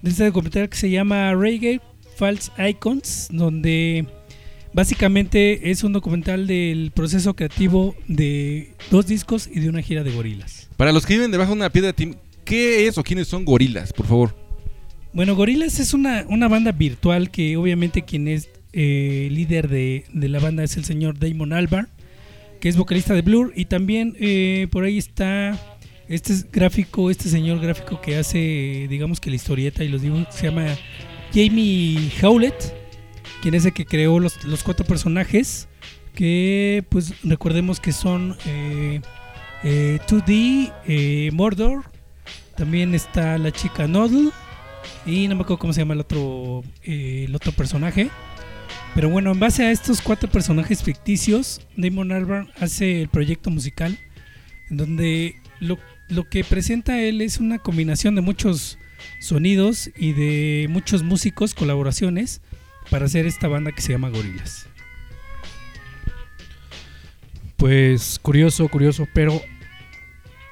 [0.00, 1.80] De este documental que se llama Reggae
[2.16, 4.06] False Icons, donde
[4.76, 10.10] Básicamente es un documental del proceso creativo de dos discos y de una gira de
[10.10, 10.68] gorilas.
[10.76, 11.94] Para los que viven debajo de una piedra,
[12.44, 14.45] ¿qué es o quiénes son gorilas, por favor?
[15.16, 20.28] Bueno, Gorilas es una, una banda virtual que obviamente quien es eh, líder de, de
[20.28, 21.88] la banda es el señor Damon Albarn,
[22.60, 23.50] que es vocalista de Blur.
[23.56, 25.58] Y también eh, por ahí está
[26.06, 30.34] este es gráfico, este señor gráfico que hace, digamos que la historieta y los dibujos,
[30.34, 30.76] se llama
[31.32, 32.74] Jamie Howlett,
[33.40, 35.66] quien es el que creó los, los cuatro personajes,
[36.14, 39.00] que pues recordemos que son eh,
[39.64, 41.84] eh, 2D, eh, Mordor,
[42.54, 44.30] también está la chica Noddle,
[45.06, 48.10] y no me acuerdo cómo se llama el otro, eh, el otro personaje.
[48.94, 53.98] Pero bueno, en base a estos cuatro personajes ficticios, Damon Albarn hace el proyecto musical,
[54.70, 58.78] en donde lo, lo que presenta él es una combinación de muchos
[59.20, 62.40] sonidos y de muchos músicos, colaboraciones,
[62.90, 64.66] para hacer esta banda que se llama Gorilas.
[67.56, 69.40] Pues curioso, curioso, pero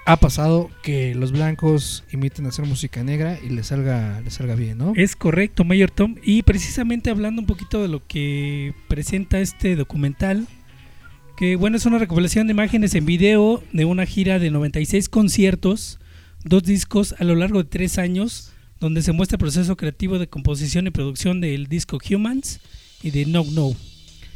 [0.07, 4.79] ha pasado que los blancos imiten hacer música negra y les salga, les salga bien,
[4.79, 4.93] ¿no?
[4.97, 6.17] Es correcto, Mayor Tom.
[6.23, 10.47] Y precisamente hablando un poquito de lo que presenta este documental,
[11.37, 15.99] que bueno, es una recopilación de imágenes en video de una gira de 96 conciertos,
[16.45, 20.29] dos discos a lo largo de tres años, donde se muestra el proceso creativo de
[20.29, 22.61] composición y producción del disco Humans
[23.03, 23.73] y de No No.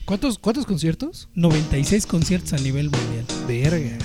[0.07, 1.29] ¿Cuántos, ¿Cuántos conciertos?
[1.35, 3.27] 96 conciertos a nivel mundial.
[3.47, 3.99] Verga.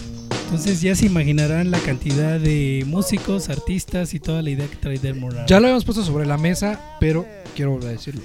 [0.54, 5.00] Entonces ya se imaginarán la cantidad de músicos, artistas y toda la idea que trae
[5.00, 5.48] Damon Albarn.
[5.48, 8.22] Ya lo habíamos puesto sobre la mesa, pero quiero volver a decirlo.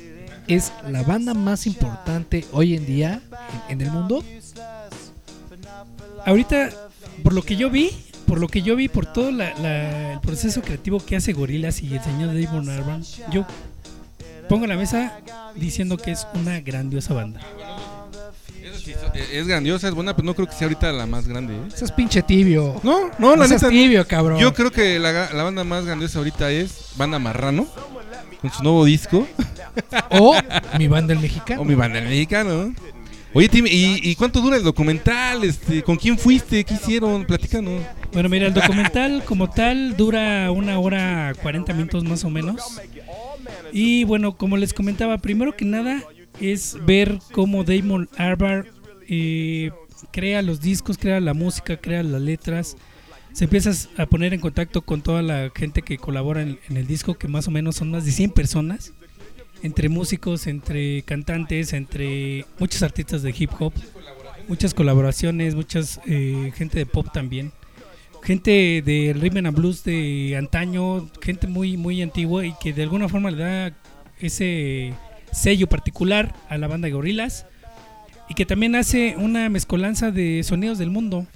[0.47, 3.23] Es la banda más importante hoy en día
[3.71, 4.23] en, en el mundo.
[6.27, 6.69] ahorita,
[7.23, 7.91] por lo que yo vi,
[8.27, 11.83] por lo que yo vi, por todo la- la- el proceso creativo que hace Gorilas
[11.83, 13.47] y el señor Damon Albarn, yo
[14.51, 15.19] pongo en la mesa
[15.57, 17.41] diciendo que es una grandiosa banda.
[18.93, 21.27] Eso sí, es- es grandiosa, es buena, pero no creo que sea ahorita la más
[21.29, 21.55] grande.
[21.55, 21.61] ¿eh?
[21.75, 22.81] Seas pinche tibio.
[22.83, 23.71] No, no, la seas neta.
[23.71, 24.39] tibio, cabrón.
[24.39, 27.67] Yo creo que la, la banda más grandiosa ahorita es Banda Marrano,
[28.41, 29.27] con su nuevo disco,
[30.11, 30.35] O
[30.79, 31.63] mi banda el mexicano.
[31.63, 32.75] o mi banda el mexicano.
[33.35, 35.45] Oye, Tim, ¿y, y cuánto dura el documental?
[35.45, 36.65] Este, ¿Con quién fuiste?
[36.65, 37.25] ¿Qué hicieron?
[37.27, 37.83] Platícanos.
[38.13, 42.57] Bueno, mira, el documental como tal dura una hora 40 minutos más o menos.
[43.73, 46.03] Y bueno, como les comentaba, primero que nada
[46.41, 48.67] es ver cómo Damon Albarn
[49.09, 49.71] eh,
[50.11, 52.77] crea los discos, crea la música, crea las letras.
[53.33, 56.87] Se empieza a poner en contacto con toda la gente que colabora en, en el
[56.87, 58.93] disco, que más o menos son más de 100 personas.
[59.63, 63.73] Entre músicos, entre cantantes, entre muchos artistas de hip hop,
[64.47, 67.53] muchas colaboraciones, muchas eh, gente de pop también
[68.23, 73.09] gente de rhythm and blues de antaño, gente muy muy antigua y que de alguna
[73.09, 73.73] forma le da
[74.19, 74.93] ese
[75.33, 77.47] sello particular a la banda de Gorilas
[78.29, 81.27] y que también hace una mezcolanza de sonidos del mundo.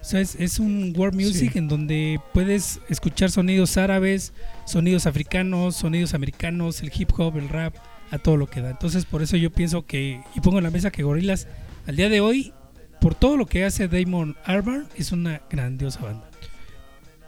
[0.00, 4.32] O sea, es, es un world music en donde puedes escuchar sonidos árabes,
[4.64, 7.74] sonidos africanos, sonidos americanos, el hip hop, el rap,
[8.10, 8.70] a todo lo que da.
[8.70, 11.48] Entonces, por eso yo pienso que, y pongo en la mesa que Gorilas,
[11.86, 12.54] al día de hoy,
[13.00, 16.30] por todo lo que hace Damon Albarn, es una grandiosa banda.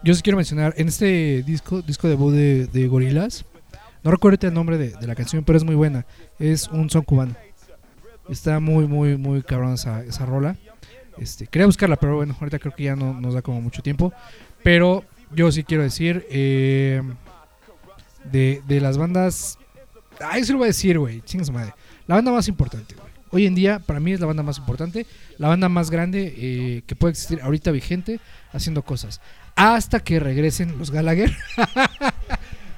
[0.03, 3.45] Yo sí quiero mencionar, en este disco, disco debut de, de Gorilas,
[4.03, 6.07] no recuerdo el nombre de, de la canción, pero es muy buena.
[6.39, 7.35] Es un son cubano.
[8.31, 10.57] Está muy, muy, muy cabrón esa, esa rola.
[11.19, 14.13] Este, quería buscarla, pero bueno, ahorita creo que ya no nos da como mucho tiempo.
[14.63, 15.05] Pero
[15.35, 17.03] yo sí quiero decir, eh,
[18.31, 19.59] de, de las bandas...
[20.21, 21.75] Ay, se lo voy a decir, güey, chinga su madre.
[22.07, 23.11] La banda más importante, güey.
[23.33, 25.07] Hoy en día, para mí es la banda más importante,
[25.39, 28.21] la banda más grande eh, que puede existir ahorita vigente,
[28.53, 29.21] haciendo cosas.
[29.55, 31.35] Hasta que regresen los Gallagher.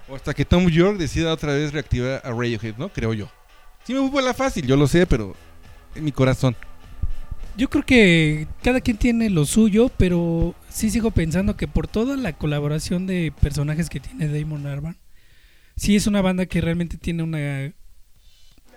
[0.09, 2.90] O hasta que Tom York decida otra vez reactivar a Radiohead, ¿no?
[2.90, 3.30] Creo yo.
[3.85, 5.35] Sí me fue por la fácil, yo lo sé, pero
[5.95, 6.57] en mi corazón.
[7.57, 12.16] Yo creo que cada quien tiene lo suyo, pero sí sigo pensando que por toda
[12.16, 14.97] la colaboración de personajes que tiene Damon Albarn,
[15.76, 17.72] sí es una banda que realmente tiene una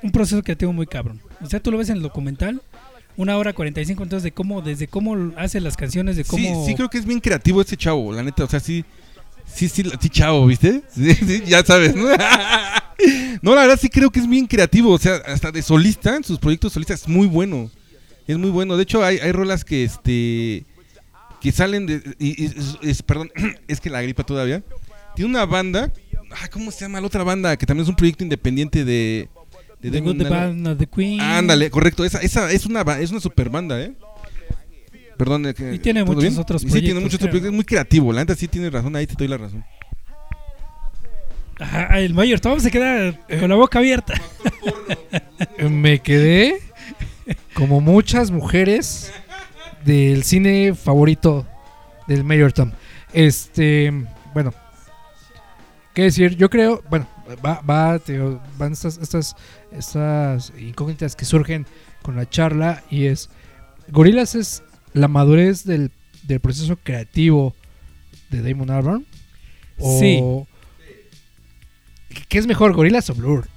[0.02, 1.22] un proceso creativo muy cabrón.
[1.42, 2.62] O sea, tú lo ves en el documental,
[3.18, 6.76] una hora 45 entonces de cómo desde cómo hace las canciones, de Sí, cómo sí
[6.76, 8.84] creo que es bien creativo este chavo, la neta, o sea, sí,
[9.54, 10.82] sí, sí, sí chavo, ¿viste?
[10.94, 12.08] Sí, sí, ya sabes, ¿no?
[13.42, 16.24] No, la verdad sí creo que es bien creativo, o sea, hasta de solista, en
[16.24, 17.70] sus proyectos solistas es muy bueno,
[18.26, 18.78] es muy bueno.
[18.78, 20.64] De hecho, hay, hay rolas que, este,
[21.42, 23.32] que salen de, y- es, es- perdón,
[23.68, 24.64] es que la gripa todavía,
[25.16, 25.92] tiene una banda,
[26.32, 27.56] ah, ¿cómo se llama la otra banda?
[27.58, 29.30] Que también es un proyecto independiente de...
[29.82, 31.22] de The Damon Good, the Queen.
[31.22, 32.06] Ándale, correcto.
[32.06, 33.94] Esa, esa es una es una super banda, ¿eh?
[35.18, 35.54] Perdón.
[35.54, 37.50] que- Y tiene ¿todo muchos otros Y Sí, tiene proyectos, muchos otros proyectos.
[37.50, 38.12] Es muy creativo.
[38.14, 38.96] La neta sí tienes razón.
[38.96, 39.64] Ahí te doy la razón.
[41.60, 44.14] Ajá, el mayor, todo se queda con la boca abierta.
[45.70, 46.60] Me quedé
[47.54, 49.12] como muchas mujeres
[49.86, 51.46] del cine favorito
[52.08, 52.72] del Mayor Tom.
[53.14, 53.94] Este,
[54.34, 54.54] bueno,
[55.94, 57.08] qué decir, yo creo, bueno,
[57.44, 58.20] va, va, te
[58.58, 59.36] van estas, estas,
[59.72, 61.66] estas incógnitas que surgen
[62.02, 63.30] con la charla y es,
[63.88, 64.62] Gorilas es
[64.96, 65.92] la madurez del,
[66.24, 67.54] del proceso creativo
[68.32, 69.06] de Damon Albarn.
[69.78, 70.20] O, Sí.
[72.30, 73.48] ¿Qué es mejor, Gorilas o Blur?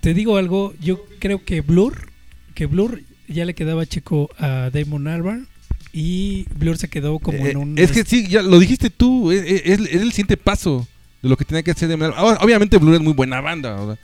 [0.00, 2.10] Te digo algo, yo creo que Blur,
[2.54, 5.46] que Blur ya le quedaba chico a Damon Albarn
[5.92, 9.30] y Blur se quedó como Eh, en un es que sí, ya lo dijiste tú,
[9.30, 10.86] es, es- es el siguiente paso
[11.22, 11.90] de lo que tenía que hacer.
[12.16, 13.96] Ahora, Obviamente Blur es muy buena banda,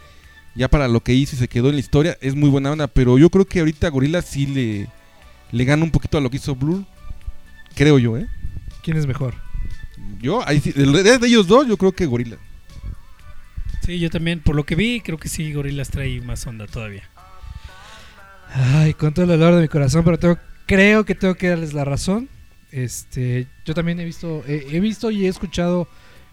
[0.55, 2.87] ya para lo que hizo y se quedó en la historia es muy buena banda,
[2.87, 4.89] pero yo creo que ahorita Gorilla sí le,
[5.53, 6.85] le gana un poquito a lo que hizo Blur,
[7.75, 8.27] creo yo, ¿eh?
[8.83, 9.35] ¿Quién es mejor?
[10.21, 12.37] Yo, ahí sí, de, de ellos dos, yo creo que Gorilla.
[13.85, 17.09] Sí, yo también, por lo que vi, creo que sí, Gorillaz trae más onda todavía.
[18.55, 21.73] Ay, con todo el dolor de mi corazón, pero tengo, creo que tengo que darles
[21.73, 22.29] la razón.
[22.71, 25.89] Este, yo también he visto, he, he visto y he escuchado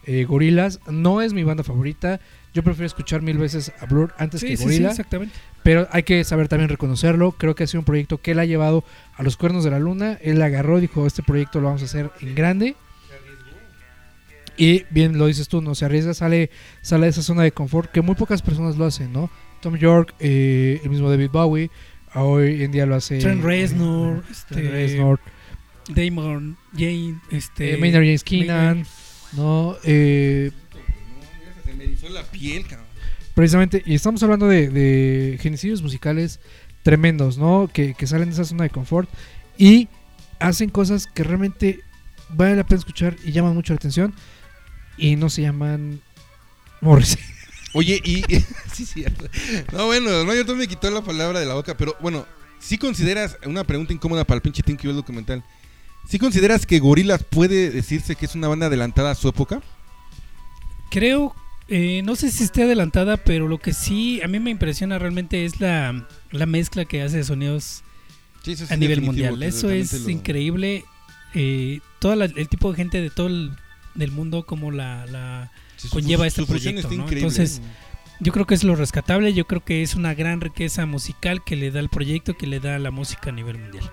[0.06, 0.80] eh, Gorilas.
[0.90, 2.20] No es mi banda favorita.
[2.54, 5.36] Yo prefiero escuchar mil veces a Blur antes Sí, que sí, sí, exactamente.
[5.64, 7.34] pero hay que saber también reconocerlo.
[7.34, 8.84] Creo que ha sido un proyecto que él ha llevado
[9.16, 10.18] a los cuernos de la luna.
[10.22, 12.76] Él agarró y dijo, este proyecto lo vamos a hacer en grande.
[14.58, 16.50] Y bien lo dices tú, no se arriesga, sale,
[16.82, 19.30] sale de esa zona de confort que muy pocas personas lo hacen, ¿no?
[19.62, 21.70] Tom York, eh, el mismo David Bowie,
[22.14, 25.20] hoy en día lo hace Trent Reznor, eh, este, Trent Reznor,
[25.90, 27.74] Damon, Jane, este...
[27.76, 28.86] eh, Maynard James Keenan,
[29.34, 29.78] ¿no?
[29.86, 30.52] Eh,
[31.90, 32.88] erizó la piel, cabrón.
[33.34, 36.40] precisamente, y estamos hablando de, de genocidios musicales
[36.84, 37.70] tremendos, ¿no?
[37.72, 39.10] Que, que salen de esa zona de confort
[39.58, 39.90] y
[40.40, 41.82] hacen cosas que realmente
[42.30, 44.14] vale la pena escuchar y llaman mucho la atención
[44.98, 46.02] y no se llaman
[46.82, 47.22] Morrissey.
[47.74, 48.24] Oye, y.
[48.74, 49.26] sí, cierto.
[49.72, 52.26] No, bueno, no, yo también me quitó la palabra de la boca, pero bueno,
[52.60, 55.44] si consideras una pregunta incómoda para el pinche que vio el documental.
[56.08, 59.62] ¿Sí consideras que Gorillaz puede decirse que es una banda adelantada a su época?
[60.90, 61.36] Creo,
[61.70, 65.46] eh, no sé si esté adelantada, pero lo que sí a mí me impresiona realmente
[65.46, 67.84] es la, la mezcla que hace de sonidos
[68.44, 69.42] Sí, eso es a nivel mundial.
[69.44, 70.86] Eso es lo- increíble.
[71.36, 73.52] Eh, todo la- el tipo de gente de todo el
[73.96, 77.04] del mundo como la, la Sí, conlleva este su proyecto, está ¿no?
[77.04, 77.28] increíble.
[77.28, 77.62] Entonces,
[78.22, 81.56] yo creo que es lo rescatable, yo creo que es una gran riqueza musical que
[81.56, 83.92] le da el proyecto, que le da la música a nivel mundial.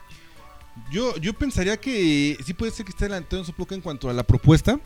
[0.92, 4.12] Yo, yo pensaría que sí puede ser que esté adelantado en su en cuanto a
[4.12, 4.78] la propuesta.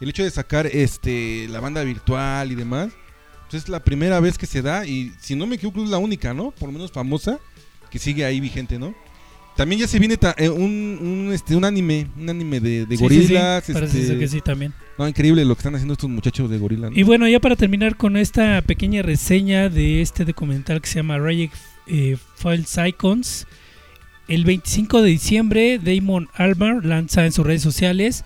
[0.00, 2.92] El hecho de sacar este la banda virtual y demás.
[3.50, 5.98] Pues es la primera vez que se da y si no me equivoco es la
[5.98, 6.50] única, ¿no?
[6.50, 7.38] Por lo menos famosa
[7.90, 8.92] que sigue ahí vigente, ¿no?
[9.56, 12.96] También ya se viene ta- eh, un, un, este, un anime, un anime de, de
[12.96, 13.64] Sí, sí, sí, gorilas.
[13.72, 14.74] parece este, que sí también.
[14.98, 16.90] No, increíble lo que están haciendo estos muchachos de gorila.
[16.90, 16.96] ¿no?
[16.98, 21.16] Y bueno, ya para terminar con esta pequeña reseña de este documental que se llama
[21.18, 21.52] Rayek
[21.86, 23.46] eh, Files Icons,
[24.28, 28.24] el 25 de diciembre Damon Albarn lanza en sus redes sociales.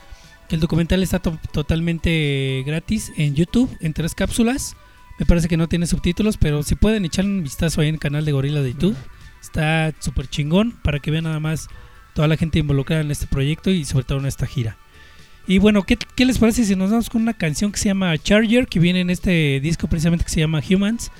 [0.51, 4.77] El documental está to- totalmente gratis en YouTube, en tres cápsulas.
[5.19, 8.01] Me parece que no tiene subtítulos, pero si pueden echarle un vistazo ahí en el
[8.01, 8.97] canal de Gorila de YouTube.
[9.41, 11.69] Está súper chingón para que vean nada más
[12.15, 14.77] toda la gente involucrada en este proyecto y sobre todo en esta gira.
[15.47, 18.17] Y bueno, ¿qué, qué les parece si nos vamos con una canción que se llama
[18.19, 21.11] Charger, que viene en este disco precisamente que se llama Humans?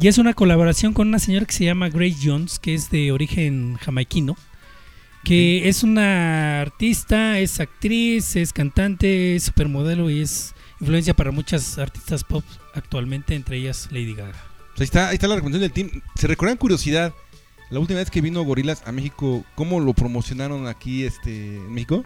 [0.00, 3.12] Y es una colaboración con una señora que se llama Grace Jones, que es de
[3.12, 4.36] origen jamaiquino,
[5.24, 11.78] que es una artista, es actriz, es cantante, es supermodelo y es influencia para muchas
[11.78, 12.44] artistas pop
[12.74, 14.34] actualmente, entre ellas Lady Gaga.
[14.78, 16.02] Ahí, está, ahí está la recomendación del team.
[16.16, 17.12] ¿Se recuerdan curiosidad?
[17.70, 22.04] La última vez que vino Gorilas a México, ¿cómo lo promocionaron aquí este, en México?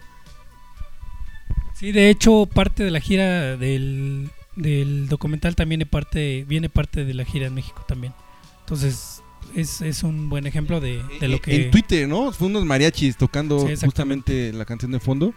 [1.75, 7.03] Sí, de hecho, parte de la gira del, del documental también es parte, viene parte
[7.03, 8.13] de la gira en México también.
[8.61, 9.21] Entonces,
[9.55, 11.65] es, es un buen ejemplo de, de lo Eh, que...
[11.65, 12.31] En Twitter, ¿no?
[12.31, 15.33] Fue unos mariachis tocando Sí, justamente la canción de fondo.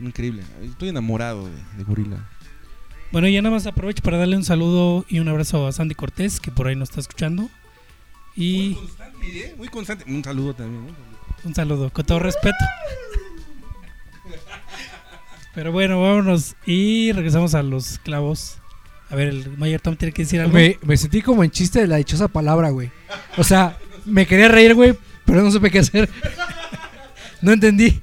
[0.00, 0.42] Increíble.
[0.62, 2.28] Estoy enamorado de, de Gorila.
[3.10, 6.40] Bueno, ya nada más aprovecho para darle un saludo y un abrazo a Sandy Cortés,
[6.40, 7.48] que por ahí nos está escuchando.
[8.36, 9.54] Y constante, ¿eh?
[9.56, 10.04] Muy constante.
[10.06, 10.86] Un saludo también.
[10.86, 10.92] ¿no?
[11.44, 12.56] un saludo, con todo respeto.
[15.54, 18.58] Pero bueno, vámonos y regresamos a los clavos.
[19.10, 20.52] A ver, el Mayor Tom tiene que decir algo.
[20.54, 22.90] Me, me sentí como en chiste de la dichosa palabra, güey.
[23.36, 26.08] O sea, me quería reír, güey, pero no supe qué hacer.
[27.40, 28.00] No entendí.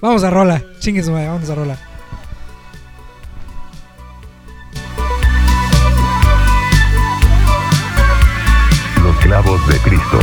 [0.00, 0.62] Vamos a rola.
[0.78, 1.76] Chingue su madre, vamos a rola.
[9.02, 10.20] Los clavos de Cristo.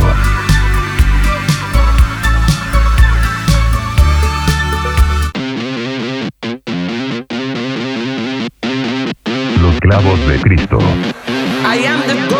[9.60, 10.78] Los clavos de Cristo.
[11.64, 12.37] I am the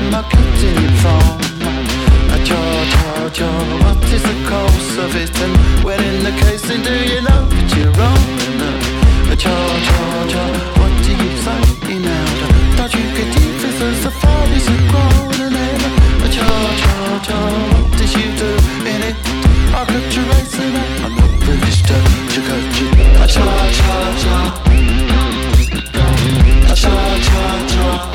[0.00, 1.24] know where I'm getting it from.
[2.34, 2.60] A cha
[2.92, 3.48] cha cha,
[3.82, 5.30] what is the cause of it?
[5.40, 8.24] And when in the case, then do you know that you're wrong?
[9.30, 9.54] A cha
[9.86, 10.44] cha cha,
[10.78, 12.26] what do you say now?
[12.76, 15.80] Don't you get deep as the fire is grown and then
[16.22, 16.48] a cha
[16.82, 16.94] cha
[17.26, 17.38] cha,
[17.72, 18.50] what did you do
[18.90, 19.16] in it?
[19.74, 21.96] I got you racing up, I'm not British to
[22.32, 22.88] to cut you.
[23.22, 23.46] A cha
[23.78, 24.36] cha cha.
[26.72, 26.94] A cha
[27.26, 28.13] cha cha.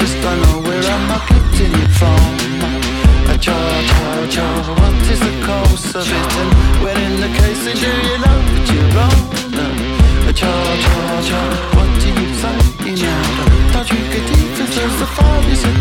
[0.00, 2.24] Just don't know where I'm getting it from.
[3.28, 3.56] A cha
[3.90, 4.00] cha
[4.34, 4.46] cha.
[4.80, 6.32] What is the cause of it?
[6.40, 6.50] And
[6.82, 9.20] when in the case, do you know that you're wrong?
[10.24, 10.32] A.
[11.76, 12.58] What do you say
[13.04, 13.22] now?
[13.74, 14.24] Don't you get
[15.00, 15.72] the fire is a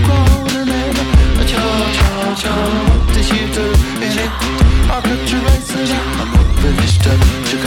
[2.39, 2.53] cha.
[2.87, 3.65] What did you do
[4.05, 4.31] in it?
[4.89, 5.91] I got you racing.
[6.19, 7.13] I'm not finished to
[7.49, 7.57] to.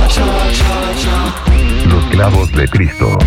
[0.00, 0.24] A.
[1.88, 3.18] Los clavos de Cristo.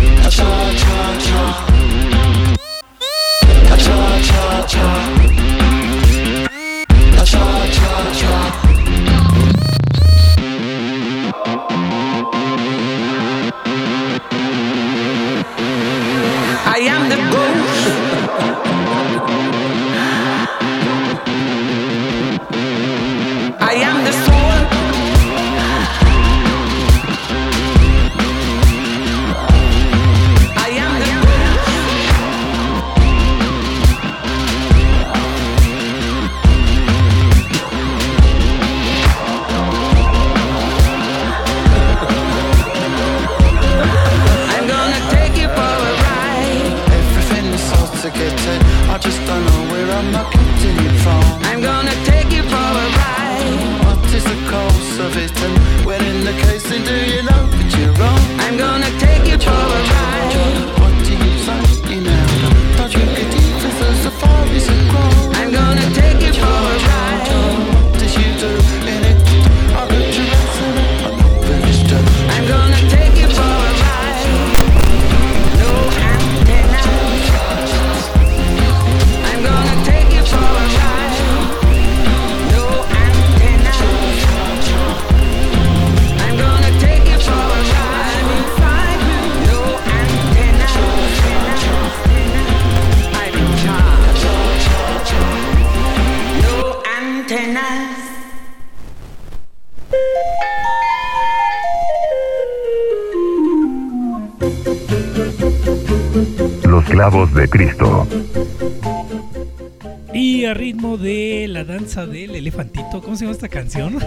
[112.06, 113.98] Del elefantito, ¿cómo se llama esta canción?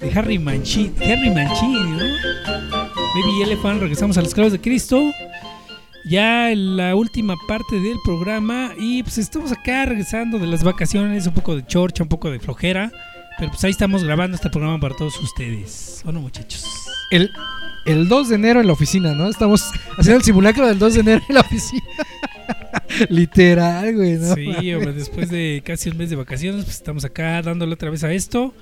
[0.00, 2.04] De Harry Mancini, Harry Mancini, ¿no?
[3.14, 5.02] Baby Elephant, regresamos a los clavos de Cristo.
[6.08, 11.26] Ya en la última parte del programa y pues estamos acá regresando de las vacaciones,
[11.26, 12.92] un poco de chorcha, un poco de flojera,
[13.38, 16.02] pero pues ahí estamos grabando este programa para todos ustedes.
[16.06, 16.64] ¿O no, muchachos?
[17.10, 17.30] El,
[17.84, 19.28] el 2 de enero en la oficina, ¿no?
[19.28, 21.82] Estamos haciendo el simulacro del 2 de enero en la oficina.
[23.08, 24.34] Literal, güey, ¿no?
[24.34, 28.04] Sí, hombre, después de casi un mes de vacaciones, pues estamos acá dándole otra vez
[28.04, 28.54] a esto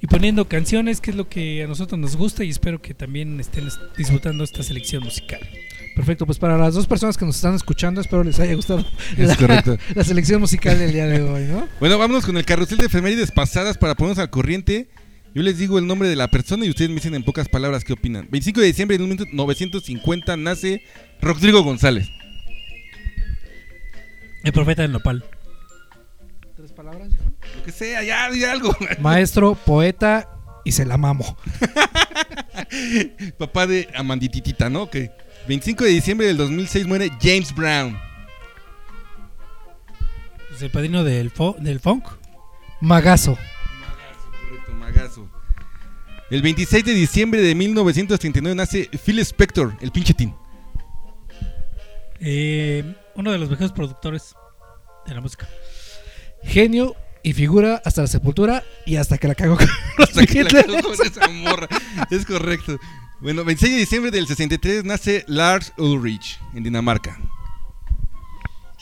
[0.00, 3.38] y poniendo canciones, que es lo que a nosotros nos gusta y espero que también
[3.40, 5.40] estén es- disfrutando esta selección musical.
[5.94, 8.84] Perfecto, pues para las dos personas que nos están escuchando, espero les haya gustado
[9.16, 9.76] Es la, correcto.
[9.94, 11.68] la selección musical del día de hoy, ¿no?
[11.80, 14.88] Bueno, vámonos con el carrusel de efemérides pasadas para ponernos al corriente.
[15.34, 17.84] Yo les digo el nombre de la persona y ustedes me dicen en pocas palabras
[17.84, 18.26] qué opinan.
[18.30, 20.82] 25 de diciembre de 1950 nace
[21.20, 22.08] Rodrigo González.
[24.44, 25.24] El profeta del nopal.
[26.56, 27.08] Tres palabras.
[27.56, 28.76] Lo que sea, ya, di algo.
[29.00, 30.28] Maestro, poeta
[30.64, 31.36] y se la mamo.
[33.38, 34.82] Papá de Amandititita, ¿no?
[34.82, 34.96] Ok.
[35.48, 37.98] 25 de diciembre del 2006 muere James Brown.
[40.54, 42.04] Es el padrino del, fo- del funk.
[42.80, 43.36] Magazo.
[44.48, 45.28] Correcto, magazo.
[46.30, 50.34] El 26 de diciembre de 1939 nace Phil Spector, el pinche tin.
[52.20, 54.34] Eh, uno de los mejores productores
[55.06, 55.48] de la música.
[56.42, 60.50] Genio y figura hasta la sepultura y hasta que la cago con Hasta que la
[60.50, 61.68] cagó con esa morra.
[62.10, 62.78] Es correcto.
[63.20, 67.18] Bueno, 26 de diciembre del 63 nace Lars Ulrich en Dinamarca.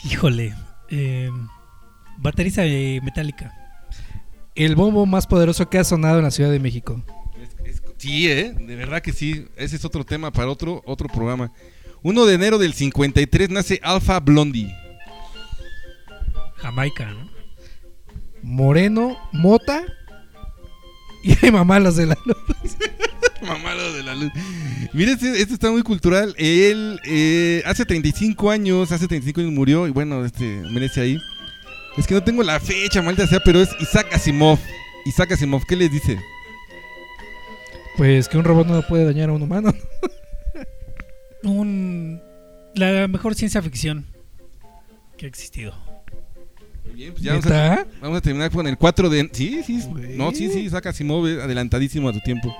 [0.03, 0.55] Híjole.
[0.89, 1.29] eh,
[2.17, 3.53] baterista de Metallica.
[4.55, 7.01] El bombo más poderoso que ha sonado en la Ciudad de México.
[7.41, 8.51] Es- es- sí, ¿eh?
[8.53, 9.47] De verdad que sí.
[9.55, 11.51] Ese es otro tema para otro, otro programa.
[12.03, 14.75] 1 de enero del 53 nace Alpha Blondie.
[16.57, 17.29] Jamaica, ¿no?
[18.43, 19.83] Moreno, Mota
[21.23, 22.37] y hay mamalas de la luz.
[23.41, 24.31] Mamalo de la luz.
[24.93, 26.35] Mira, este, este está muy cultural.
[26.37, 31.17] Él eh, hace 35 años, hace 35 años murió y bueno, este merece ahí.
[31.97, 34.59] Es que no tengo la fecha, maldita sea, pero es Isaac Asimov.
[35.05, 36.19] Isaac Asimov, ¿qué les dice?
[37.97, 39.73] Pues que un robot no puede dañar a un humano.
[41.43, 42.21] Un,
[42.75, 44.05] la mejor ciencia ficción
[45.17, 45.73] que ha existido.
[46.85, 47.87] Muy bien, pues ya vamos a, ¿Neta?
[48.01, 49.29] vamos a terminar con el 4 de...
[49.33, 49.79] Sí, sí,
[50.15, 52.55] no, sí, sí, Isaac Asimov, eh, adelantadísimo a tu tiempo.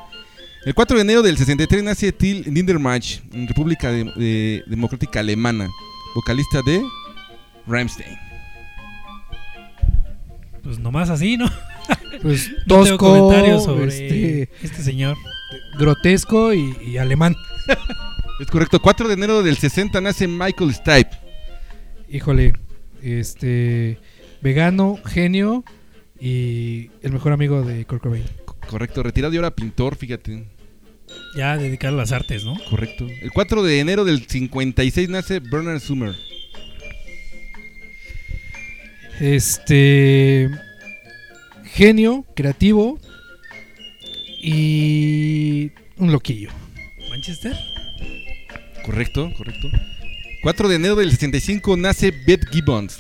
[0.66, 5.68] El 4 de enero del 63 nace Till Lindermach en República de- de- Democrática Alemana,
[6.16, 6.82] vocalista de
[7.68, 8.16] Rammstein.
[10.64, 11.50] Pues nomás así, ¿no?
[12.22, 15.18] Pues No tengo tosco, comentarios sobre este, este señor.
[15.80, 17.36] grotesco y, y alemán.
[18.42, 21.12] Es correcto, 4 de enero del 60 nace Michael Stipe.
[22.10, 22.54] Híjole,
[23.04, 24.00] este
[24.42, 25.64] vegano, genio
[26.20, 28.24] y el mejor amigo de Kurt Cobain.
[28.68, 30.44] Correcto, retirado y ahora pintor, fíjate.
[31.38, 32.58] Ya dedicado a las artes, ¿no?
[32.68, 33.06] Correcto.
[33.08, 36.16] El 4 de enero del 56 nace Bernard Summer.
[39.20, 40.50] Este
[41.64, 43.00] genio, creativo
[44.42, 46.50] y un loquillo.
[47.12, 47.71] Manchester.
[48.84, 49.70] Correcto, correcto.
[50.44, 53.00] 4 de enero del 65 nace Beth Gibbons.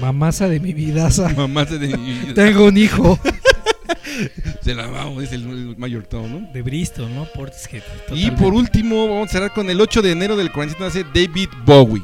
[0.00, 1.28] Mamasa de mi vidaza.
[1.30, 2.34] Mamá de mi vida.
[2.46, 3.18] Tengo un hijo.
[4.62, 6.52] Se la vamos, es el, el Mayor Tom, ¿no?
[6.52, 7.24] De Bristol, ¿no?
[7.24, 7.82] Portishead.
[7.82, 8.42] Y totalmente.
[8.42, 12.02] por último, vamos a cerrar con el 8 de enero del 47 nace David Bowie.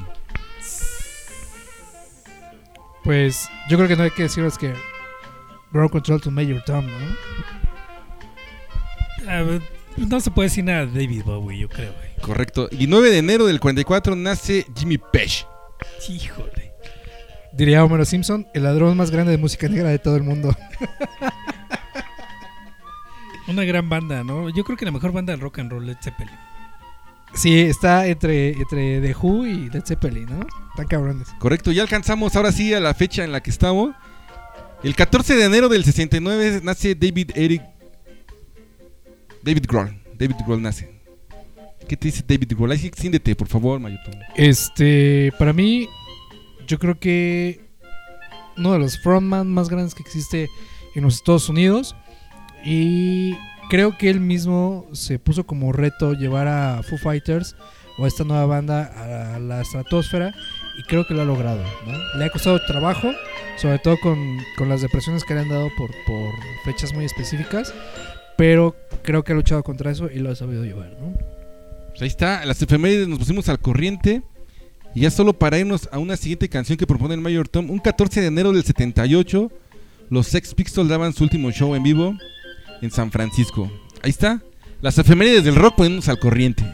[3.04, 4.74] Pues yo creo que no hay que decirles que
[5.72, 7.16] Ground Control to Major Tom, ¿no?
[9.30, 12.08] A ver, pues no se puede decir nada de David Bowie, yo creo, güey.
[12.20, 12.68] Correcto.
[12.70, 15.46] Y 9 de enero del 44 nace Jimmy Page.
[16.08, 16.72] Híjole.
[17.52, 20.54] Diría Homero Simpson, el ladrón más grande de música negra de todo el mundo.
[23.48, 24.50] Una gran banda, ¿no?
[24.50, 26.34] Yo creo que la mejor banda de rock and roll, Led Zeppelin.
[27.34, 30.46] Sí, está entre, entre The Who y Led Zeppelin, ¿no?
[30.70, 31.28] Están cabrones.
[31.38, 33.94] Correcto, ya alcanzamos ahora sí a la fecha en la que estamos.
[34.82, 37.62] El 14 de enero del 69 nace David Eric.
[39.48, 39.98] David Grohl.
[40.18, 40.90] David Grohl nace.
[41.88, 42.70] ¿Qué te dice David Grohl?
[42.70, 42.90] Ahí
[43.34, 44.20] por favor, Mayotón.
[44.36, 45.88] Este, para mí,
[46.66, 47.58] yo creo que
[48.58, 50.50] uno de los frontman más grandes que existe
[50.94, 51.96] en los Estados Unidos.
[52.62, 53.38] Y
[53.70, 57.56] creo que él mismo se puso como reto llevar a Foo Fighters
[57.96, 60.34] o a esta nueva banda a la estratosfera.
[60.78, 61.64] Y creo que lo ha logrado.
[61.86, 62.18] ¿no?
[62.18, 63.12] Le ha costado trabajo,
[63.56, 64.18] sobre todo con,
[64.58, 66.34] con las depresiones que le han dado por, por
[66.66, 67.72] fechas muy específicas.
[68.38, 70.96] Pero creo que ha luchado contra eso y lo ha sabido llevar.
[71.00, 71.12] ¿no?
[71.88, 74.22] Pues ahí está, las efemérides nos pusimos al corriente.
[74.94, 77.68] Y ya solo para irnos a una siguiente canción que propone el Mayor Tom.
[77.68, 79.50] Un 14 de enero del 78,
[80.08, 82.16] los Sex Pistols daban su último show en vivo
[82.80, 83.70] en San Francisco.
[84.02, 84.40] Ahí está,
[84.82, 86.64] las efemérides del rock poniéndonos al corriente.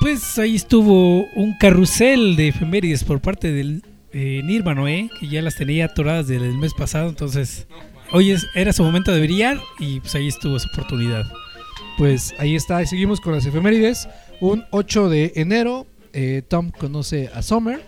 [0.00, 5.08] Pues ahí estuvo un carrusel de efemérides por parte del eh, Nirvana, ¿eh?
[5.20, 7.68] Que ya las tenía atoradas desde el mes pasado, entonces
[8.12, 11.24] hoy es, era su momento de brillar y pues ahí estuvo su oportunidad.
[11.98, 14.08] Pues ahí está, y seguimos con las efemérides.
[14.40, 17.82] Un 8 de enero, eh, Tom conoce a Summer.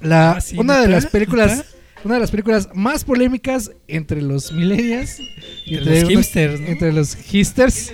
[0.00, 1.64] La, Ah, sí, una de las películas,
[2.04, 5.18] una de las películas más polémicas entre los millennials,
[5.66, 6.66] Entre los hipsters, ¿no?
[6.66, 7.92] entre los hipsters.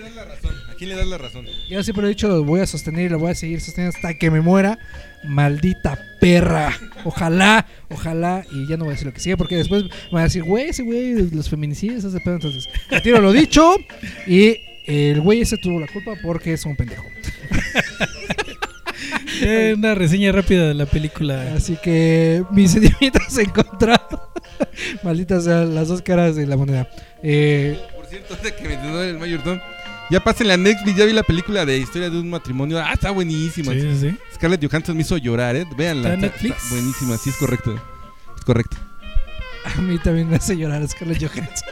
[0.77, 1.47] ¿A quién le das la razón?
[1.71, 4.13] Yo siempre he dicho, lo voy a sostener y lo voy a seguir sosteniendo hasta
[4.13, 4.79] que me muera.
[5.25, 6.71] Maldita perra.
[7.07, 8.45] Ojalá, ojalá.
[8.53, 10.43] Y ya no voy a decir lo que sigue porque después me van a decir,
[10.45, 12.35] güey, ese güey, los feminicidios, ese pedo.
[12.35, 13.75] Entonces, retiro lo dicho.
[14.27, 17.05] Y el güey ese tuvo la culpa porque es un pendejo.
[19.43, 21.53] Eh, una reseña rápida de la película.
[21.55, 24.21] Así que mis sentimientos encontrados.
[25.03, 26.89] Malditas sean las dos caras de la moneda.
[27.23, 29.59] Eh, Por cierto, ahorita que mencionó el Mayor Tom,
[30.11, 32.79] ya pásenle a Netflix, ya vi la película de Historia de un matrimonio.
[32.79, 33.73] Ah, está buenísima.
[33.73, 34.17] Sí, sí, sí.
[34.35, 35.67] Scarlett Johansson me hizo llorar, ¿eh?
[35.77, 36.15] Véanla.
[36.15, 36.71] ¿Está en Netflix?
[36.71, 37.75] buenísima, sí, es correcto.
[38.37, 38.77] Es correcto.
[39.65, 41.69] a mí también me hace llorar Scarlett Johansson.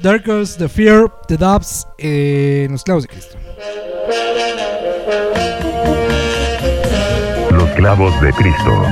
[0.00, 3.38] There Goes the Fear, The Dubs, eh, en los clavos de Cristo.
[7.52, 8.86] Los clavos de Cristo.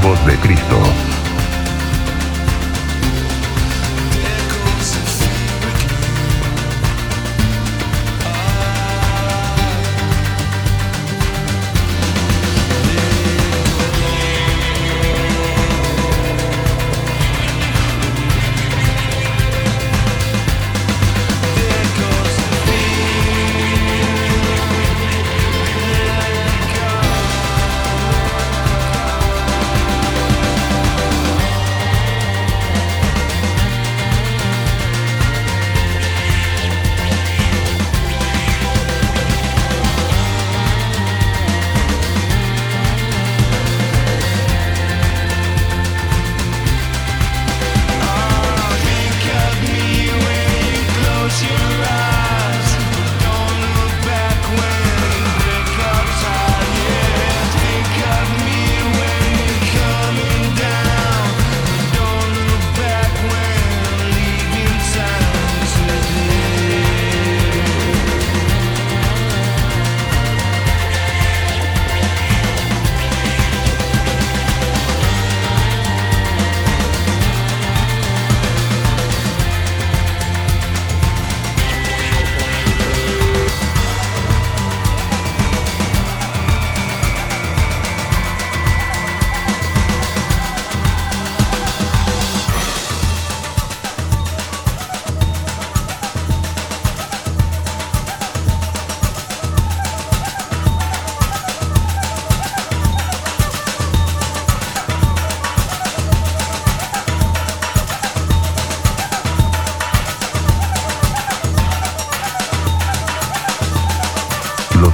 [0.00, 1.03] Clavos de Cristo.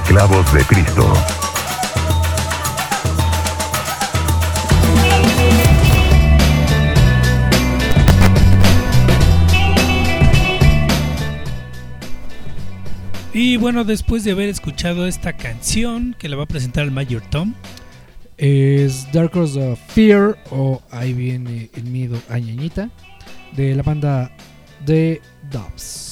[0.03, 1.13] Clavos de Cristo.
[13.33, 17.21] Y bueno, después de haber escuchado esta canción que la va a presentar el Mayor
[17.29, 17.53] Tom,
[18.37, 22.89] Es Dark Cross of Fear o Ahí viene el miedo a ñañita
[23.55, 24.31] de la banda
[24.85, 26.10] The Doves.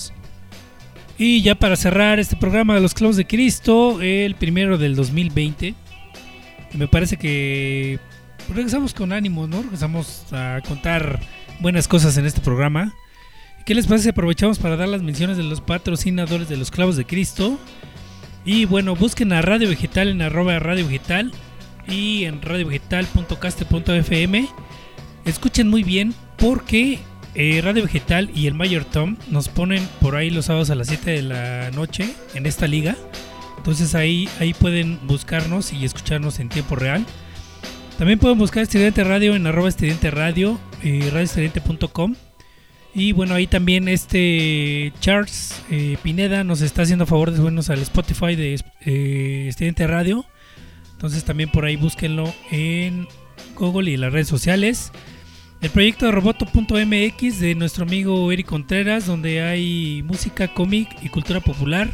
[1.19, 5.75] Y ya para cerrar este programa de los clavos de Cristo, el primero del 2020,
[6.75, 7.99] me parece que
[8.47, 9.61] regresamos con ánimo, ¿no?
[9.61, 11.19] Regresamos a contar
[11.59, 12.93] buenas cosas en este programa.
[13.65, 16.95] ¿Qué les parece si aprovechamos para dar las menciones de los patrocinadores de los clavos
[16.95, 17.59] de Cristo?
[18.45, 21.33] Y bueno, busquen a Radio Vegetal en arroba Radio Vegetal
[21.85, 24.47] y en radiovegetal.caster.fm.
[25.25, 26.99] Escuchen muy bien porque
[27.39, 30.87] eh, Radio Vegetal y el Mayor Tom nos ponen por ahí los sábados a las
[30.87, 32.97] 7 de la noche en esta liga.
[33.57, 37.05] Entonces ahí, ahí pueden buscarnos y escucharnos en tiempo real.
[37.97, 42.15] También pueden buscar Estridente Radio en Estridente Radio y radioestridente.com.
[42.93, 47.79] Y bueno, ahí también este Charles eh, Pineda nos está haciendo favor de subirnos al
[47.79, 50.25] Spotify de eh, Estridente Radio.
[50.91, 53.07] Entonces también por ahí búsquenlo en
[53.55, 54.91] Google y en las redes sociales.
[55.61, 61.41] El proyecto de roboto.mx de nuestro amigo Eric Contreras, donde hay música, cómic y cultura
[61.41, 61.89] popular.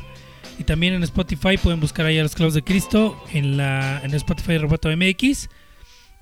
[0.59, 4.53] Y también en Spotify pueden buscar ahí a los clavos de Cristo en, la, Spotify
[4.53, 5.49] de Roboto.mx.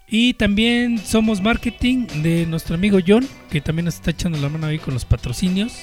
[0.08, 4.68] Y también somos marketing de nuestro amigo John, que también nos está echando la mano
[4.68, 5.74] ahí con los patrocinios.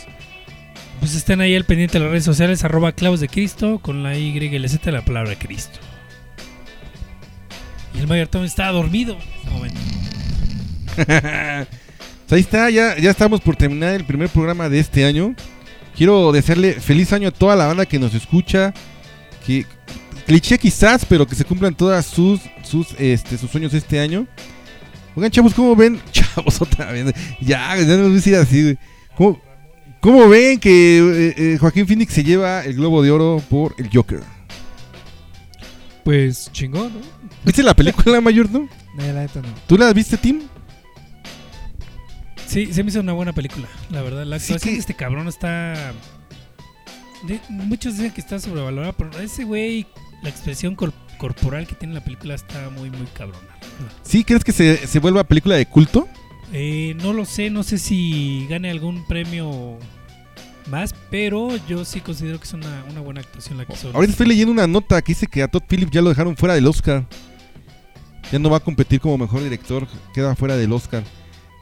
[0.98, 4.16] Pues estén ahí al pendiente de las redes sociales, arroba clavos de Cristo, con la
[4.16, 5.78] Y la Z de la palabra Cristo.
[7.94, 9.80] Y el Mayor Tom está dormido en este momento.
[12.30, 15.34] Pues ahí está, ya, ya estamos por terminar el primer programa de este año.
[15.96, 18.72] Quiero desearle feliz año a toda la banda que nos escucha.
[19.44, 19.66] Que
[20.26, 24.28] cliché quizás, pero que se cumplan todas sus sus este sus sueños este año.
[25.16, 26.00] Oigan, chavos, ¿cómo ven?
[26.12, 27.12] Chavos, otra vez.
[27.40, 28.78] Ya, ya no decir así, güey.
[29.16, 29.40] ¿Cómo,
[30.00, 33.90] cómo ven que eh, eh, Joaquín Phoenix se lleva el Globo de Oro por el
[33.92, 34.20] Joker?
[36.04, 37.00] Pues chingón, ¿no?
[37.44, 38.68] ¿Viste la película mayor, no?
[38.94, 39.48] No, la neta no.
[39.66, 40.42] ¿Tú la viste, Tim?
[42.50, 44.24] Sí, se me hizo una buena película, la verdad.
[44.24, 45.92] La Sí actuación que- de este cabrón está.
[47.26, 49.86] de- muchos dicen que está sobrevalorada, pero ese güey,
[50.22, 53.46] la expresión cor- corporal que tiene en la película está muy, muy cabrona.
[54.02, 56.08] ¿Sí crees que se, se vuelva película de culto?
[56.52, 59.78] Eh, no lo sé, no sé si gane algún premio
[60.68, 63.90] más, pero yo sí considero que es una, una buena actuación la que hizo.
[63.94, 66.54] Ahorita estoy leyendo una nota que dice que a Todd Phillips ya lo dejaron fuera
[66.54, 67.06] del Oscar.
[68.32, 71.02] Ya no va a competir como mejor director, queda fuera del Oscar.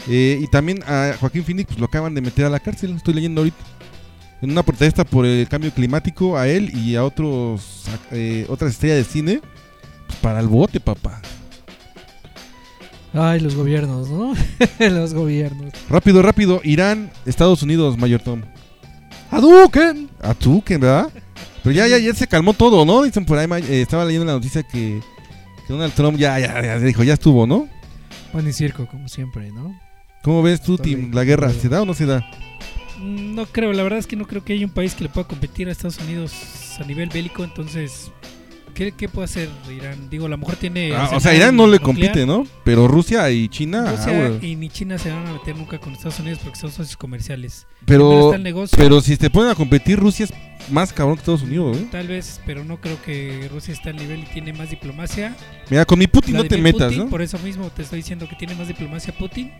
[0.06, 3.14] Eh, y también a Joaquín Phoenix pues, lo acaban de meter a la cárcel, estoy
[3.14, 3.58] leyendo ahorita.
[4.40, 8.98] En una protesta por el cambio climático a él y a otros eh, otras estrellas
[8.98, 9.40] de cine
[10.06, 11.20] pues, para el bote, papá.
[13.12, 14.34] Ay, los gobiernos, ¿no?
[14.78, 15.72] los gobiernos.
[15.88, 16.60] Rápido, rápido.
[16.62, 18.42] Irán, Estados Unidos, Mayor Tom.
[19.30, 20.08] ¡Hadouken!
[20.20, 21.10] A tú, que ¿verdad?
[21.62, 23.02] Pero ya, ya, ya se calmó todo, ¿no?
[23.02, 25.00] Dicen por ahí, eh, estaba leyendo la noticia que,
[25.66, 27.68] que Donald Trump ya, ya, ya dijo, ya estuvo, ¿no?
[28.32, 29.87] Pan y circo, como siempre, ¿no?
[30.22, 31.12] ¿Cómo ves tú, Tim?
[31.14, 32.28] ¿La guerra se da o no se da?
[32.98, 35.10] Mm, No creo, la verdad es que no creo que haya un país que le
[35.10, 36.32] pueda competir a Estados Unidos
[36.80, 38.10] a nivel bélico, entonces,
[38.74, 40.10] ¿qué, qué puede hacer Irán?
[40.10, 40.92] Digo, a lo mejor tiene...
[40.94, 41.82] Ah, o sea, Irán no le nuclear.
[41.82, 42.46] compite, ¿no?
[42.64, 44.52] Pero Rusia y China, ah, Rusia güey.
[44.52, 47.66] y ni China se van a meter nunca con Estados Unidos porque son socios comerciales.
[47.86, 50.32] Pero, está el negocio, pero si te ponen a competir, Rusia es
[50.70, 51.88] más cabrón que Estados Unidos, ¿eh?
[51.90, 55.36] tal vez, pero no creo que Rusia esté al nivel y tiene más diplomacia.
[55.70, 57.08] Mira, con mi Putin no te metas, Putin, ¿no?
[57.08, 59.52] Por eso mismo te estoy diciendo que tiene más diplomacia Putin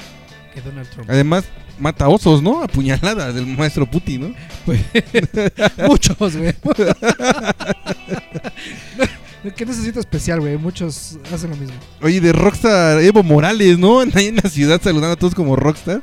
[0.61, 1.11] que Donald Trump.
[1.11, 1.45] Además,
[1.79, 2.63] mata osos, ¿no?
[2.63, 4.35] A puñaladas del maestro Putin, ¿no?
[5.89, 6.55] Muchos, güey.
[9.57, 10.57] ¿Qué necesito especial, güey?
[10.57, 11.77] Muchos hacen lo mismo.
[12.03, 14.01] Oye, de Rockstar, Evo Morales, ¿no?
[14.15, 16.01] Ahí en la ciudad saludando a todos como Rockstar.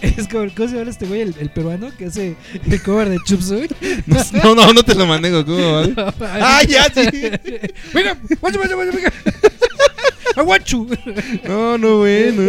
[0.00, 1.20] Es como, ¿cómo se llama este güey?
[1.20, 2.34] El, el peruano que hace
[2.68, 3.68] el cover de Chup Suey.
[4.42, 5.94] No, no, no te lo manejo, ¿cómo vale?
[6.20, 7.08] ¡Ah, ya, sí!
[7.94, 9.12] Venga, guacho, guacho, venga.
[10.36, 10.86] Aguachu.
[11.46, 12.42] No, no, bueno.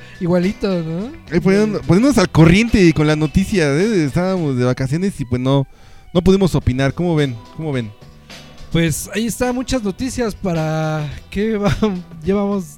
[0.20, 1.10] Igualito, ¿no?
[1.30, 4.04] Ahí poniendo- poniéndonos al corriente con las noticias, ¿eh?
[4.04, 5.66] Estábamos de vacaciones y pues no,
[6.12, 6.94] no pudimos opinar.
[6.94, 7.36] ¿Cómo ven?
[7.56, 7.90] ¿Cómo ven?
[8.72, 11.58] Pues ahí está, muchas noticias para que
[12.24, 12.76] llevamos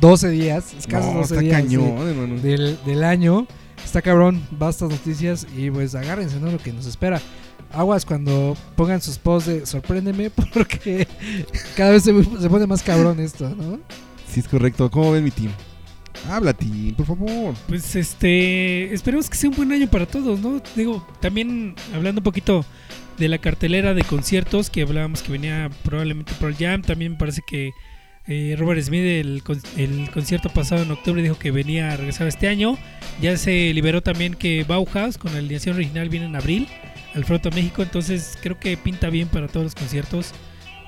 [0.00, 3.46] 12 días, escasos No, 12 está días cañón, del, del año.
[3.84, 6.50] Está cabrón, bastas noticias y pues agárrense, ¿no?
[6.50, 7.20] Lo que nos espera.
[7.72, 11.06] Aguas cuando pongan sus posts de sorpréndeme porque
[11.76, 13.80] cada vez se, se pone más cabrón esto, ¿no?
[14.28, 14.90] Sí, es correcto.
[14.90, 15.52] ¿Cómo ven mi team?
[16.28, 17.54] Habla, team, por favor.
[17.68, 20.62] Pues este, esperemos que sea un buen año para todos, ¿no?
[20.76, 22.64] Digo, también hablando un poquito
[23.18, 27.42] de la cartelera de conciertos que hablábamos que venía probablemente Pearl Jam, también me parece
[27.46, 27.72] que
[28.26, 29.42] eh, Robert Smith el,
[29.76, 32.78] el concierto pasado en octubre dijo que venía a regresar este año.
[33.20, 36.68] Ya se liberó también que Bauhaus con la alineación original viene en abril
[37.14, 40.32] al Frontón México, entonces creo que pinta bien para todos los conciertos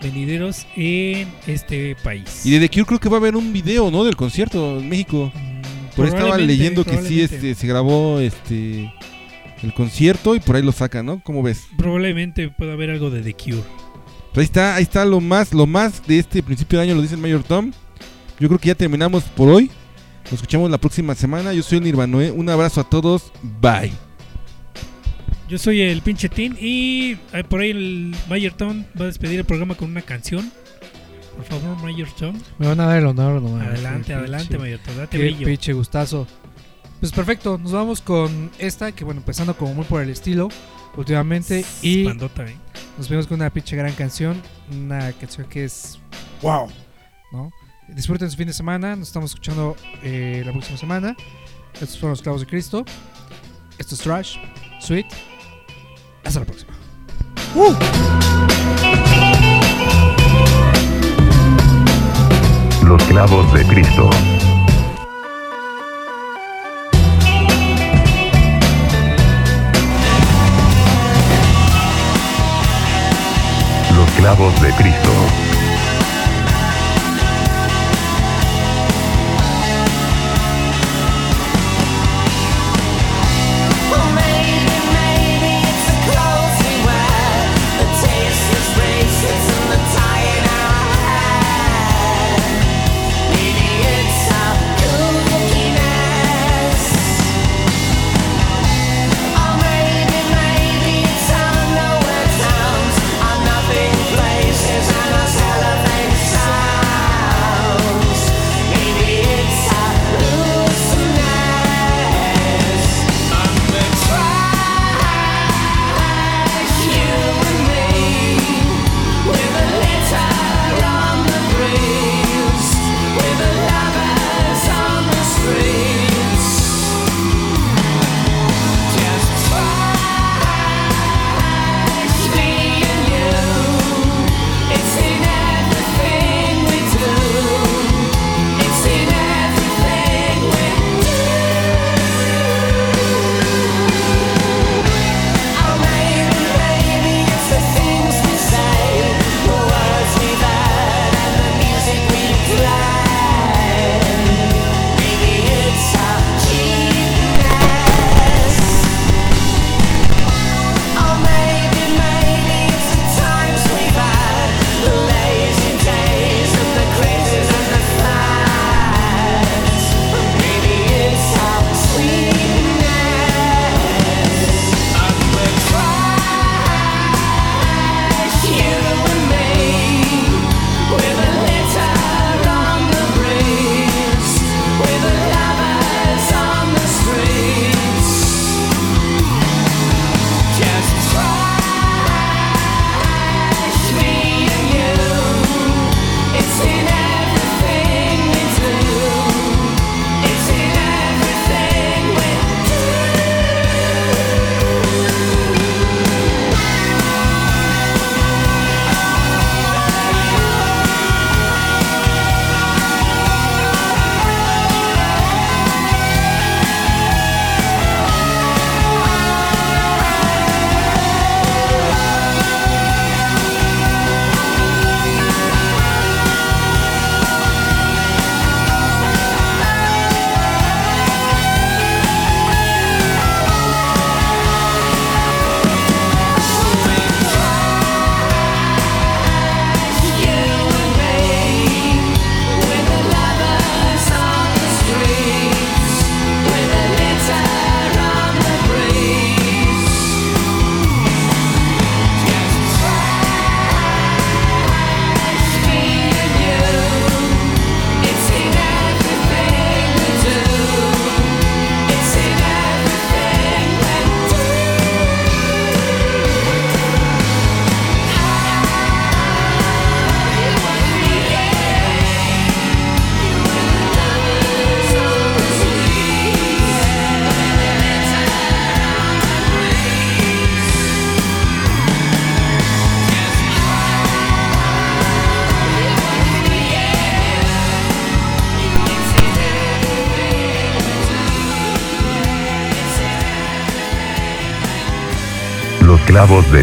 [0.03, 2.45] venideros en este país.
[2.45, 4.05] Y de The Cure creo que va a haber un video, ¿no?
[4.05, 5.33] Del concierto en México.
[5.35, 8.93] Mm, Por ahí estaba leyendo que sí este, se grabó este
[9.63, 11.23] el concierto y por ahí lo sacan, ¿no?
[11.23, 11.67] ¿Cómo ves?
[11.79, 13.63] Probablemente pueda haber algo de The Cure.
[14.35, 17.03] Pues ahí está, ahí está lo más, lo más de este principio de año, lo
[17.03, 17.73] dice el Mayor Tom.
[18.39, 19.71] Yo creo que ya terminamos por hoy.
[20.25, 21.53] Nos escuchamos la próxima semana.
[21.53, 22.31] Yo soy el Nirvanoe.
[22.31, 23.33] Un abrazo a todos.
[23.61, 23.93] Bye.
[25.49, 29.39] Yo soy el pinche Tin y eh, por ahí el Mayor Tom va a despedir
[29.41, 30.51] el programa con una canción.
[31.37, 32.39] Por favor, Mayor Tom.
[32.59, 33.69] Me van a dar el honor, no mames.
[33.69, 34.97] Adelante, adelante, pinche- Mayor Tom.
[34.97, 35.47] Date Qué brillo.
[35.47, 36.27] pinche gustazo.
[37.01, 40.49] Pues perfecto, nos vamos con esta, que bueno, empezando como muy por el estilo
[40.97, 41.65] últimamente.
[41.83, 42.57] Y Bandota, eh.
[42.97, 44.41] nos vemos con una pinche gran canción.
[44.73, 45.99] Una canción que es
[46.41, 46.69] wow,
[47.33, 47.51] ¿no?
[47.89, 48.97] Disfruten su fin de semana.
[48.97, 51.15] Nos estamos escuchando eh, la próxima semana.
[51.75, 52.85] Estos fueron los clavos de Cristo.
[53.77, 54.37] Esto es Trash,
[54.81, 55.07] Sweet.
[56.25, 56.73] Hasta la próxima.
[62.83, 64.11] Los clavos de Cristo.
[73.97, 75.44] Los clavos de Cristo.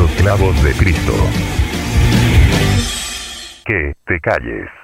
[0.00, 1.12] Los clavos de Cristo.
[3.66, 4.80] Que te calles.